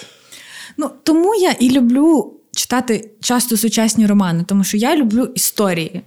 Ну 0.77 0.91
тому 1.03 1.35
я 1.35 1.51
і 1.51 1.69
люблю 1.69 2.33
читати 2.55 3.11
часто 3.21 3.57
сучасні 3.57 4.07
романи, 4.07 4.43
тому 4.43 4.63
що 4.63 4.77
я 4.77 4.95
люблю 4.95 5.29
історії. 5.35 6.01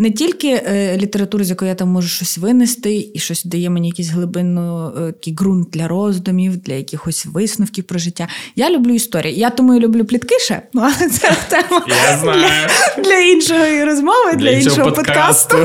Не 0.00 0.10
тільки 0.10 0.48
е, 0.48 0.96
літературу, 0.96 1.44
з 1.44 1.50
якої 1.50 1.68
я 1.68 1.74
там 1.74 1.88
можу 1.88 2.08
щось 2.08 2.38
винести, 2.38 3.10
і 3.14 3.18
щось 3.18 3.44
дає 3.44 3.70
мені 3.70 3.88
якийсь 3.88 4.08
глибинно 4.08 4.94
е, 4.98 5.12
такий 5.12 5.34
ґрунт 5.34 5.70
для 5.70 5.88
роздумів, 5.88 6.56
для 6.56 6.74
якихось 6.74 7.26
висновків 7.26 7.84
про 7.84 7.98
життя. 7.98 8.28
Я 8.56 8.70
люблю 8.70 8.94
історії. 8.94 9.38
Я 9.38 9.50
тому 9.50 9.74
і 9.74 9.80
люблю 9.80 10.04
пліткише, 10.04 10.62
ну 10.72 10.82
але 10.82 11.10
це 11.10 11.36
тема. 11.48 11.84
Для, 11.86 13.02
для 13.02 13.18
іншої 13.18 13.84
розмови, 13.84 14.32
для, 14.32 14.36
для 14.36 14.50
іншого 14.50 14.92
подкасту. 14.92 15.56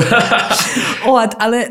От, 1.06 1.30
Але 1.38 1.68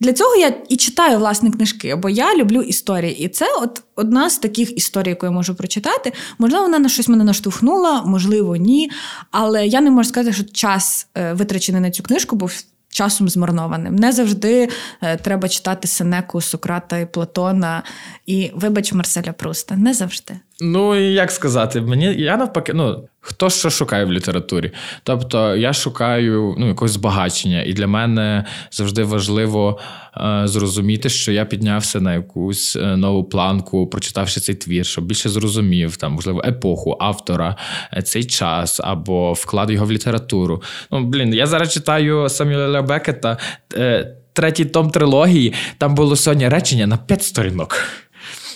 для 0.00 0.12
цього 0.12 0.36
я 0.36 0.54
і 0.68 0.76
читаю 0.76 1.18
власне 1.18 1.50
книжки, 1.50 1.94
бо 1.94 2.08
я 2.08 2.36
люблю 2.36 2.60
історії. 2.60 3.24
І 3.24 3.28
це 3.28 3.46
от 3.62 3.82
одна 3.96 4.30
з 4.30 4.38
таких 4.38 4.76
історій, 4.76 5.08
яку 5.08 5.26
я 5.26 5.32
можу 5.32 5.54
прочитати. 5.54 6.12
Можливо, 6.38 6.64
вона 6.64 6.78
на 6.78 6.88
щось 6.88 7.08
мене 7.08 7.24
наштовхнула, 7.24 8.02
можливо, 8.06 8.56
ні. 8.56 8.90
Але 9.30 9.66
я 9.66 9.80
не 9.80 9.90
можу 9.90 10.08
сказати, 10.08 10.34
що 10.34 10.44
час 10.44 11.08
е, 11.18 11.32
на 11.80 11.90
цю 11.90 12.02
книжку 12.02 12.36
був. 12.36 12.52
Часом 12.92 13.28
змарнованим. 13.28 13.96
Не 13.96 14.12
завжди 14.12 14.68
е, 15.02 15.16
треба 15.16 15.48
читати 15.48 15.88
Сенеку, 15.88 16.40
Сократа 16.40 16.98
і 16.98 17.12
Платона 17.12 17.82
і, 18.26 18.50
вибач, 18.54 18.92
Марселя 18.92 19.32
Пруста. 19.32 19.76
Не 19.76 19.94
завжди. 19.94 20.34
Ну, 20.62 20.94
як 20.94 21.30
сказати, 21.30 21.80
мені 21.80 22.14
я 22.18 22.36
навпаки, 22.36 22.72
ну 22.72 23.08
хто 23.20 23.50
що 23.50 23.70
шукає 23.70 24.04
в 24.04 24.12
літературі. 24.12 24.72
Тобто 25.02 25.56
я 25.56 25.72
шукаю 25.72 26.54
ну, 26.58 26.68
якогось 26.68 26.92
збагачення, 26.92 27.62
і 27.62 27.72
для 27.72 27.86
мене 27.86 28.44
завжди 28.70 29.04
важливо 29.04 29.78
е, 30.16 30.42
зрозуміти, 30.44 31.08
що 31.08 31.32
я 31.32 31.44
піднявся 31.44 32.00
на 32.00 32.14
якусь 32.14 32.76
е, 32.76 32.96
нову 32.96 33.24
планку, 33.24 33.86
прочитавши 33.86 34.40
цей 34.40 34.54
твір, 34.54 34.86
щоб 34.86 35.04
більше 35.04 35.28
зрозумів 35.28 35.96
там, 35.96 36.12
можливо, 36.12 36.42
епоху 36.44 36.96
автора, 37.00 37.56
е, 37.96 38.02
цей 38.02 38.24
час 38.24 38.80
або 38.84 39.32
вклад 39.32 39.70
його 39.70 39.86
в 39.86 39.92
літературу. 39.92 40.62
Ну, 40.90 41.04
блін, 41.04 41.34
я 41.34 41.46
зараз 41.46 41.72
читаю 41.72 42.28
Самюеля 42.28 42.82
Бекета, 42.82 43.36
е, 43.74 44.16
третій 44.32 44.64
том 44.64 44.90
трилогії, 44.90 45.54
там 45.78 45.94
було 45.94 46.16
сьогодні 46.16 46.48
речення 46.48 46.86
на 46.86 46.96
п'ять 46.96 47.22
сторінок 47.22 47.76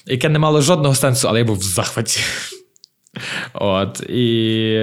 яке 0.07 0.29
не 0.29 0.39
мало 0.39 0.61
жодного 0.61 0.95
сенсу, 0.95 1.29
але 1.29 1.39
я 1.39 1.45
був 1.45 1.59
в 1.59 1.63
захваті. 1.63 2.21
От, 3.55 4.01
І 4.01 4.79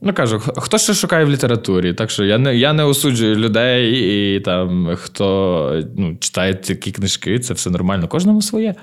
ну 0.00 0.12
кажу, 0.14 0.38
хто 0.38 0.78
ще 0.78 0.94
шукає 0.94 1.24
в 1.24 1.30
літературі? 1.30 1.94
Так 1.94 2.10
що 2.10 2.24
я 2.24 2.38
не 2.38 2.56
я 2.56 2.72
не 2.72 2.84
осуджую 2.84 3.36
людей, 3.36 3.92
і 4.36 4.40
там 4.40 4.96
хто 4.96 5.82
ну, 5.96 6.16
читає 6.20 6.54
такі 6.54 6.92
книжки, 6.92 7.38
це 7.38 7.54
все 7.54 7.70
нормально. 7.70 8.08
Кожному 8.08 8.42
своє. 8.42 8.74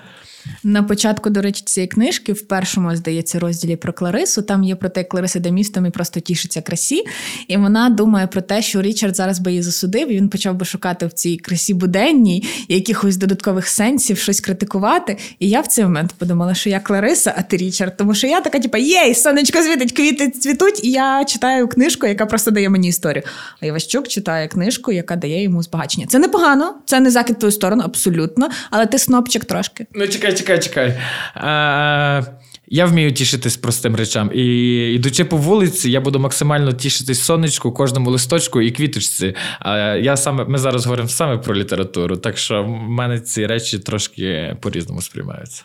На 0.63 0.83
початку, 0.83 1.29
до 1.29 1.41
речі, 1.41 1.63
цієї 1.65 1.87
книжки, 1.87 2.33
в 2.33 2.41
першому, 2.41 2.95
здається, 2.95 3.39
розділі 3.39 3.75
про 3.75 3.93
Кларису, 3.93 4.41
там 4.41 4.63
є 4.63 4.75
про 4.75 4.89
те, 4.89 4.99
як 4.99 5.09
Клариса 5.09 5.39
де 5.39 5.51
містом 5.51 5.85
і 5.85 5.89
просто 5.89 6.19
тішиться 6.19 6.61
красі. 6.61 7.03
І 7.47 7.57
вона 7.57 7.89
думає 7.89 8.27
про 8.27 8.41
те, 8.41 8.61
що 8.61 8.81
Річард 8.81 9.15
зараз 9.15 9.39
би 9.39 9.51
її 9.51 9.63
засудив, 9.63 10.11
і 10.11 10.15
він 10.15 10.29
почав 10.29 10.55
би 10.55 10.65
шукати 10.65 11.05
в 11.05 11.13
цій 11.13 11.37
красі 11.37 11.73
буденній 11.73 12.43
якихось 12.67 13.17
додаткових 13.17 13.67
сенсів, 13.67 14.17
щось 14.17 14.41
критикувати. 14.41 15.17
І 15.39 15.49
я 15.49 15.61
в 15.61 15.67
цей 15.67 15.83
момент 15.83 16.13
подумала, 16.17 16.53
що 16.53 16.69
я 16.69 16.79
Клариса, 16.79 17.33
а 17.37 17.41
ти 17.41 17.57
Річард. 17.57 17.97
Тому 17.97 18.13
що 18.13 18.27
я 18.27 18.41
така, 18.41 18.59
типу, 18.59 18.77
єй, 18.77 19.15
сонечко 19.15 19.61
звітить, 19.61 19.91
квіти 19.91 20.29
цвітуть, 20.29 20.83
і 20.83 20.91
я 20.91 21.25
читаю 21.25 21.67
книжку, 21.67 22.07
яка 22.07 22.25
просто 22.25 22.51
дає 22.51 22.69
мені 22.69 22.87
історію. 22.87 23.23
А 23.61 23.65
Іващук 23.65 24.07
читає 24.07 24.47
книжку, 24.47 24.91
яка 24.91 25.15
дає 25.15 25.43
йому 25.43 25.63
збагачення. 25.63 26.07
Це 26.07 26.19
непогано, 26.19 26.75
це 26.85 26.99
не 26.99 27.11
закид 27.11 27.39
твою 27.39 27.51
сторону, 27.51 27.83
абсолютно, 27.85 28.49
але 28.69 28.85
ти 28.85 28.99
снопчик 28.99 29.45
трошки. 29.45 29.87
Ну, 29.93 30.07
чекай 30.07 30.28
чекай, 30.33 30.59
чекай, 30.59 30.89
чекай. 30.89 31.01
А, 31.35 32.21
я 32.67 32.85
вмію 32.85 33.11
тішитись 33.11 33.57
простим 33.57 33.95
речам. 33.95 34.31
І 34.33 34.45
йдучи 34.93 35.25
по 35.25 35.37
вулиці, 35.37 35.91
я 35.91 36.01
буду 36.01 36.19
максимально 36.19 36.71
тішитись 36.71 37.21
сонечку, 37.21 37.71
кожному 37.71 38.11
листочку 38.11 38.61
і 38.61 38.71
квіточці. 38.71 39.35
А 39.59 39.77
я 39.79 40.17
саме, 40.17 40.45
Ми 40.45 40.57
зараз 40.57 40.85
говоримо 40.85 41.09
саме 41.09 41.37
про 41.37 41.55
літературу, 41.55 42.17
так 42.17 42.37
що 42.37 42.63
в 42.63 42.67
мене 42.69 43.19
ці 43.19 43.45
речі 43.45 43.79
трошки 43.79 44.57
по-різному 44.61 45.01
сприймаються. 45.01 45.63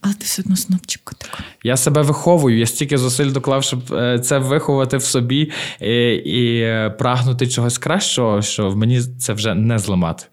Але 0.00 0.14
ти 0.14 0.24
все 0.24 0.42
одно 0.42 0.56
снопчик 0.56 1.02
котику. 1.04 1.38
Я 1.64 1.76
себе 1.76 2.02
виховую, 2.02 2.58
я 2.58 2.66
стільки 2.66 2.98
зусиль 2.98 3.32
доклав, 3.32 3.64
щоб 3.64 3.94
е, 3.94 4.18
це 4.18 4.38
виховати 4.38 4.96
в 4.96 5.02
собі 5.02 5.52
і, 5.80 6.12
і 6.14 6.66
прагнути 6.98 7.46
чогось 7.46 7.78
кращого, 7.78 8.42
що 8.42 8.70
в 8.70 8.76
мені 8.76 9.00
це 9.18 9.32
вже 9.32 9.54
не 9.54 9.78
зламати. 9.78 10.24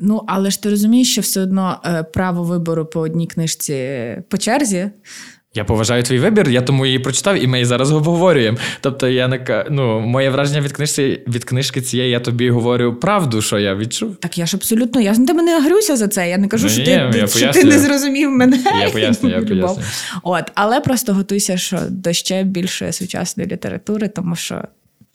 Ну, 0.00 0.22
але 0.26 0.50
ж 0.50 0.62
ти 0.62 0.70
розумієш, 0.70 1.12
що 1.12 1.20
все 1.20 1.40
одно 1.40 1.80
е, 1.84 2.02
право 2.02 2.42
вибору 2.42 2.86
по 2.86 3.00
одній 3.00 3.26
книжці 3.26 4.16
по 4.28 4.38
черзі. 4.38 4.90
Я 5.56 5.64
поважаю 5.64 6.02
твій 6.02 6.18
вибір, 6.18 6.50
я 6.50 6.62
тому 6.62 6.86
її 6.86 6.98
прочитав, 6.98 7.42
і 7.44 7.46
ми 7.46 7.58
її 7.58 7.64
зараз 7.64 7.92
обговорюємо. 7.92 8.58
Тобто, 8.80 9.08
я 9.08 9.28
не 9.28 9.64
ну, 9.70 10.00
моє 10.00 10.30
враження 10.30 10.60
від 10.60 10.72
книжки 10.72 11.22
від 11.28 11.44
книжки 11.44 11.80
цієї, 11.80 12.10
я 12.10 12.20
тобі 12.20 12.50
говорю 12.50 12.94
правду, 12.94 13.42
що 13.42 13.58
я 13.58 13.74
відчув. 13.74 14.16
Так 14.16 14.38
я 14.38 14.46
ж 14.46 14.56
абсолютно 14.56 15.00
я 15.00 15.12
на 15.12 15.26
тебе 15.26 15.42
не 15.42 15.56
агрюся 15.56 15.96
за 15.96 16.08
це. 16.08 16.30
Я 16.30 16.38
не 16.38 16.48
кажу, 16.48 16.64
ну, 16.64 16.70
що 16.70 16.80
ні, 16.80 17.12
ти 17.12 17.26
що 17.26 17.52
ти 17.52 17.64
не 17.64 17.78
зрозумів 17.78 18.30
мене. 18.30 18.64
Я 18.80 18.90
поясню, 18.92 19.30
я 19.30 19.42
поясню. 19.42 19.82
От, 20.22 20.44
але 20.54 20.80
просто 20.80 21.14
готуйся, 21.14 21.56
що 21.56 21.78
до 21.90 22.12
ще 22.12 22.42
більше 22.42 22.92
сучасної 22.92 23.50
літератури, 23.50 24.08
тому 24.08 24.36
що 24.36 24.62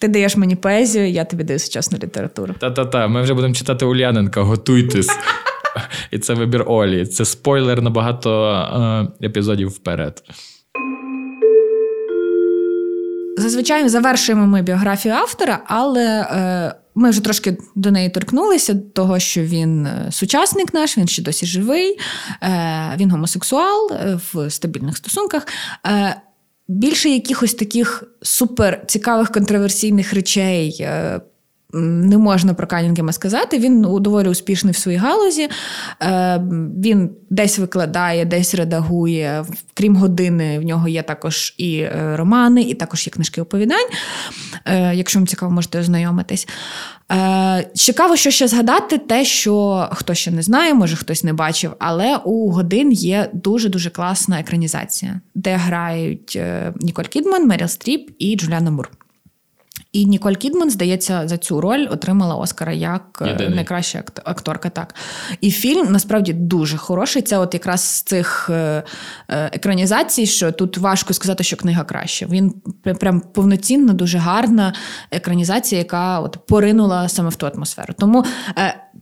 ти 0.01 0.07
даєш 0.07 0.37
мені 0.37 0.55
поезію, 0.55 1.09
я 1.09 1.25
тобі 1.25 1.43
даю 1.43 1.59
сучасну 1.59 1.97
літературу. 2.03 2.55
Та-та-та, 2.59 3.07
ми 3.07 3.21
вже 3.21 3.33
будемо 3.33 3.53
читати 3.53 3.85
Ульяненка, 3.85 4.41
готуйтесь. 4.41 5.09
І 6.11 6.19
це 6.19 6.33
вибір 6.33 6.63
Олі. 6.67 7.05
Це 7.05 7.25
спойлер 7.25 7.81
на 7.81 7.89
багато 7.89 8.51
е, 9.21 9.25
епізодів 9.25 9.69
вперед. 9.69 10.23
Зазвичай 13.37 13.89
завершуємо 13.89 14.47
ми 14.47 14.61
біографію 14.61 15.13
автора, 15.13 15.59
але 15.65 16.05
е, 16.05 16.75
ми 16.95 17.09
вже 17.09 17.23
трошки 17.23 17.57
до 17.75 17.91
неї 17.91 18.09
торкнулися, 18.09 18.75
того, 18.93 19.19
що 19.19 19.41
він 19.41 19.85
е, 19.85 20.07
сучасник 20.11 20.73
наш, 20.73 20.97
він 20.97 21.07
ще 21.07 21.21
досі 21.21 21.45
живий, 21.45 21.99
він 22.97 23.11
гомосексуал 23.11 23.91
в 24.33 24.49
стабільних 24.49 24.97
стосунках. 24.97 25.47
Е, 26.69 26.74
більше 26.74 27.10
якихось 27.10 27.54
таких 27.54 28.04
супер 28.21 28.86
цікавих 28.88 29.32
контроверсійних 29.32 30.13
речей. 30.13 30.88
Е, 31.73 31.77
не 31.77 32.17
можна 32.17 32.53
про 32.53 32.67
Канінгема 32.67 33.12
сказати. 33.12 33.60
Він 33.60 33.81
доволі 33.81 34.29
успішний 34.29 34.73
в 34.73 34.77
своїй 34.77 34.97
галузі. 34.97 35.49
Е, 36.01 36.41
він 36.84 37.10
десь 37.29 37.60
викладає, 37.60 38.25
десь 38.25 38.55
редагує. 38.55 39.45
Крім 39.73 39.95
години, 39.95 40.60
в 40.60 40.63
нього 40.63 40.88
є 40.88 41.03
також 41.03 41.53
і 41.57 41.77
е, 41.77 42.13
романи, 42.15 42.62
і 42.62 42.73
також 42.73 43.07
є 43.07 43.12
книжки 43.12 43.41
оповідань. 43.41 43.88
Якщо 44.93 45.19
вам 45.19 45.27
цікаво, 45.27 45.51
можете 45.51 45.79
ознайомитись. 45.79 46.47
Е, 47.12 47.69
цікаво, 47.73 48.15
що 48.15 48.31
ще 48.31 48.47
згадати, 48.47 48.97
те, 48.97 49.25
що 49.25 49.88
хто 49.91 50.13
ще 50.13 50.31
не 50.31 50.41
знає, 50.41 50.73
може 50.73 50.95
хтось 50.95 51.23
не 51.23 51.34
бачив, 51.34 51.73
але 51.79 52.17
у 52.17 52.51
годин 52.51 52.91
є 52.91 53.29
дуже-дуже 53.34 53.89
класна 53.89 54.39
екранізація, 54.39 55.21
де 55.36 55.55
грають 55.55 56.34
е, 56.36 56.73
Ніколь 56.81 57.03
Кідман, 57.03 57.47
Меріл 57.47 57.67
Стріп 57.67 58.12
і 58.19 58.36
Джуліана 58.36 58.71
Мур. 58.71 58.89
І 59.91 60.06
Ніколь 60.06 60.34
Кідман, 60.34 60.69
здається, 60.69 61.27
за 61.27 61.38
цю 61.38 61.62
роль 61.62 61.88
отримала 61.91 62.36
Оскара 62.36 62.73
як 62.73 63.21
е, 63.21 63.30
Єдиний. 63.30 63.56
найкраща 63.56 64.04
акторка. 64.23 64.69
Так. 64.69 64.95
І 65.41 65.51
фільм 65.51 65.91
насправді 65.91 66.34
дуже 66.34 66.77
хороший. 66.77 67.21
Це 67.21 67.38
от 67.38 67.54
якраз 67.54 67.82
з 67.82 68.01
цих 68.01 68.49
е, 68.49 68.84
е, 69.30 69.49
екранізацій, 69.54 70.25
що 70.25 70.51
тут 70.51 70.77
важко 70.77 71.13
сказати, 71.13 71.43
що 71.43 71.58
книга 71.58 71.84
краща. 71.84 72.25
Він 72.25 72.54
прям 72.99 73.21
повноцінна, 73.21 73.93
дуже 73.93 74.17
гарна 74.17 74.73
екранізація, 75.12 75.80
яка 75.80 76.20
от 76.20 76.38
поринула 76.47 77.09
саме 77.09 77.30
в 77.30 77.36
ту 77.36 77.45
атмосферу. 77.45 77.93
Тому 77.99 78.26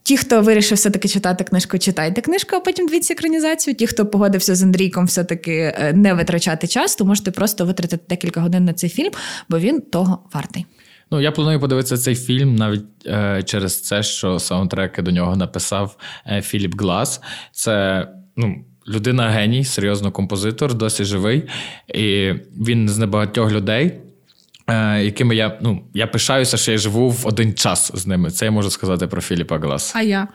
ті, 0.03 0.17
хто 0.17 0.41
вирішив 0.41 0.77
все-таки 0.77 1.07
читати 1.07 1.43
книжку, 1.43 1.77
читайте 1.77 2.21
книжку, 2.21 2.55
а 2.55 2.59
потім 2.59 2.87
дивіться 2.87 3.13
екранізацію. 3.13 3.75
Ті, 3.75 3.87
хто 3.87 4.05
погодився 4.05 4.55
з 4.55 4.63
Андрійком, 4.63 5.05
все-таки 5.05 5.75
не 5.93 6.13
витрачати 6.13 6.67
час, 6.67 6.95
то 6.95 7.05
можете 7.05 7.31
просто 7.31 7.65
витратити 7.65 8.03
декілька 8.09 8.41
годин 8.41 8.65
на 8.65 8.73
цей 8.73 8.89
фільм, 8.89 9.11
бо 9.49 9.59
він 9.59 9.81
того 9.81 10.19
вартий. 10.33 10.65
Ну, 11.11 11.21
я 11.21 11.31
планую 11.31 11.59
подивитися 11.59 11.97
цей 11.97 12.15
фільм 12.15 12.55
навіть 12.55 12.85
е, 13.05 13.43
через 13.43 13.81
це, 13.81 14.03
що 14.03 14.39
саундтреки 14.39 15.01
до 15.01 15.11
нього 15.11 15.35
написав 15.35 15.95
е, 16.27 16.41
Філіп 16.41 16.81
Глас. 16.81 17.21
Це 17.51 18.07
ну, 18.37 18.55
людина 18.87 19.29
геній, 19.29 19.65
серйозно 19.65 20.11
композитор, 20.11 20.73
досі 20.73 21.03
живий. 21.03 21.43
І 21.87 22.33
він 22.67 22.89
з 22.89 22.97
небагатьох 22.97 23.51
людей. 23.51 23.99
Е, 24.67 25.03
якими 25.03 25.35
я 25.35 25.57
ну, 25.61 25.83
я 25.93 26.07
пишаюся, 26.07 26.57
що 26.57 26.71
я 26.71 26.77
живу 26.77 27.09
в 27.09 27.27
один 27.27 27.53
час 27.53 27.91
з 27.93 28.07
ними. 28.07 28.31
Це 28.31 28.45
я 28.45 28.51
можу 28.51 28.69
сказати 28.69 29.07
про 29.07 29.21
Філіпа 29.21 29.57
Глас. 29.57 29.91
А 29.95 30.01
я. 30.01 30.27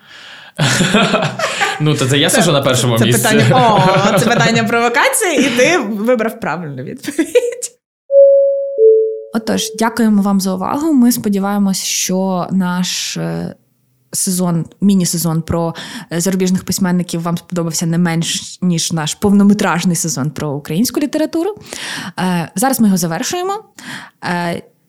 Ну, 1.81 1.95
то 1.95 2.07
це 2.07 2.19
я 2.19 2.31
сижу 2.31 2.53
на 2.53 2.63
першому 2.63 2.99
це 2.99 3.05
місці. 3.05 3.23
Питання, 3.23 3.77
о, 4.15 4.19
це 4.19 4.27
питання 4.31 4.65
провокації, 4.65 5.39
і 5.39 5.51
ти 5.51 5.79
вибрав 5.79 6.41
правильну 6.41 6.83
відповідь. 6.83 7.74
Отож, 9.37 9.63
дякуємо 9.79 10.23
вам 10.23 10.41
за 10.41 10.55
увагу. 10.55 10.93
Ми 10.93 11.13
сподіваємось, 11.13 11.83
що 11.83 12.47
наш 12.51 13.17
е, 13.17 13.55
сезон, 14.13 14.65
міні-сезон 14.81 15.43
про 15.43 15.75
е, 16.13 16.21
зарубіжних 16.21 16.65
письменників 16.65 17.23
вам 17.23 17.39
сподобався 17.39 17.87
не 17.87 17.99
менш 17.99 18.59
ніж 18.63 18.93
наш 18.93 19.15
повнометражний 19.15 19.97
сезон 19.97 20.31
про 20.31 20.53
українську 20.53 21.01
літературу. 21.01 21.55
Е, 22.19 22.51
зараз 22.55 22.81
ми 22.81 22.87
його 22.87 22.97
завершуємо. 22.97 23.65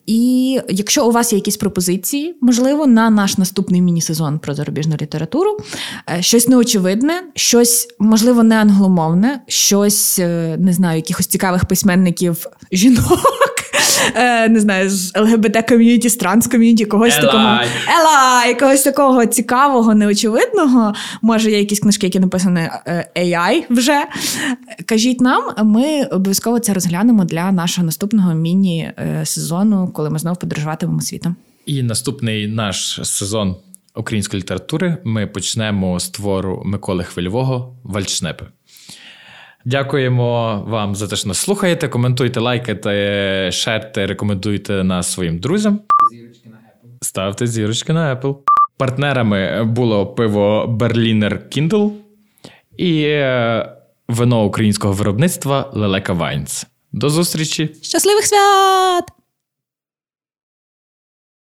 І 0.06 0.60
якщо 0.68 1.06
у 1.06 1.10
вас 1.10 1.32
є 1.32 1.38
якісь 1.38 1.56
пропозиції, 1.56 2.36
можливо, 2.40 2.86
на 2.86 3.10
наш 3.10 3.38
наступний 3.38 3.82
міні-сезон 3.82 4.38
про 4.38 4.54
зарубіжну 4.54 4.96
літературу, 5.00 5.58
щось 6.20 6.48
неочевидне, 6.48 7.22
щось, 7.34 7.88
можливо, 7.98 8.42
не 8.42 8.56
англомовне, 8.56 9.40
щось 9.48 10.18
не 10.58 10.72
знаю, 10.72 10.96
якихось 10.96 11.26
цікавих 11.26 11.64
письменників 11.64 12.46
жінок. 12.72 13.55
Е, 14.14 14.48
не 14.48 14.60
знаю, 14.60 14.90
з 14.90 15.12
ЛГБТ 15.16 15.68
ком'юніті, 15.68 16.08
з 16.08 16.16
транс 16.16 16.46
ком'юніті, 16.46 16.84
когось 16.84 17.16
такого 17.16 17.58
Елай, 18.00 18.58
когось 18.58 18.82
такого 18.82 19.26
цікавого, 19.26 19.94
неочевидного. 19.94 20.94
Може, 21.22 21.50
є 21.50 21.58
якісь 21.58 21.80
книжки, 21.80 22.06
які 22.06 22.20
написані 22.20 22.60
е, 22.60 23.10
AI 23.16 23.62
вже. 23.70 24.04
Кажіть 24.86 25.20
нам, 25.20 25.42
ми 25.64 26.04
обов'язково 26.04 26.58
це 26.58 26.74
розглянемо 26.74 27.24
для 27.24 27.52
нашого 27.52 27.84
наступного 27.84 28.34
міні-сезону, 28.34 29.90
коли 29.94 30.10
ми 30.10 30.18
знову 30.18 30.36
подорожуватимемо 30.36 31.00
світом. 31.00 31.36
І 31.66 31.82
наступний 31.82 32.46
наш 32.46 33.00
сезон 33.02 33.56
української 33.96 34.42
літератури 34.42 34.96
ми 35.04 35.26
почнемо 35.26 36.00
з 36.00 36.08
твору 36.08 36.62
Миколи 36.66 37.04
Хвильового 37.04 37.76
Вальдшнепи. 37.84 38.46
Дякуємо 39.66 40.62
вам 40.68 40.94
за 40.94 41.08
те, 41.08 41.16
що 41.16 41.28
нас 41.28 41.38
слухаєте. 41.38 41.88
Коментуйте, 41.88 42.40
лайкайте, 42.40 43.50
шерте, 43.52 44.06
рекомендуйте 44.06 44.84
нас 44.84 45.12
своїм 45.12 45.38
друзям. 45.38 45.80
Зірочки 46.12 46.48
на 46.48 46.56
Apple. 46.56 46.88
Ставте 47.00 47.46
зірочки 47.46 47.92
на 47.92 48.16
Apple. 48.16 48.36
Партнерами 48.76 49.64
було 49.64 50.06
пиво 50.06 50.76
Berliner 50.80 51.38
Kindl 51.58 51.90
і 52.76 53.02
е, 53.02 53.72
вино 54.08 54.44
українського 54.44 54.94
виробництва 54.94 55.70
Leleka 55.74 56.12
Wines. 56.12 56.66
До 56.92 57.10
зустрічі! 57.10 57.70
Щасливих 57.82 58.26
свят! 58.26 59.04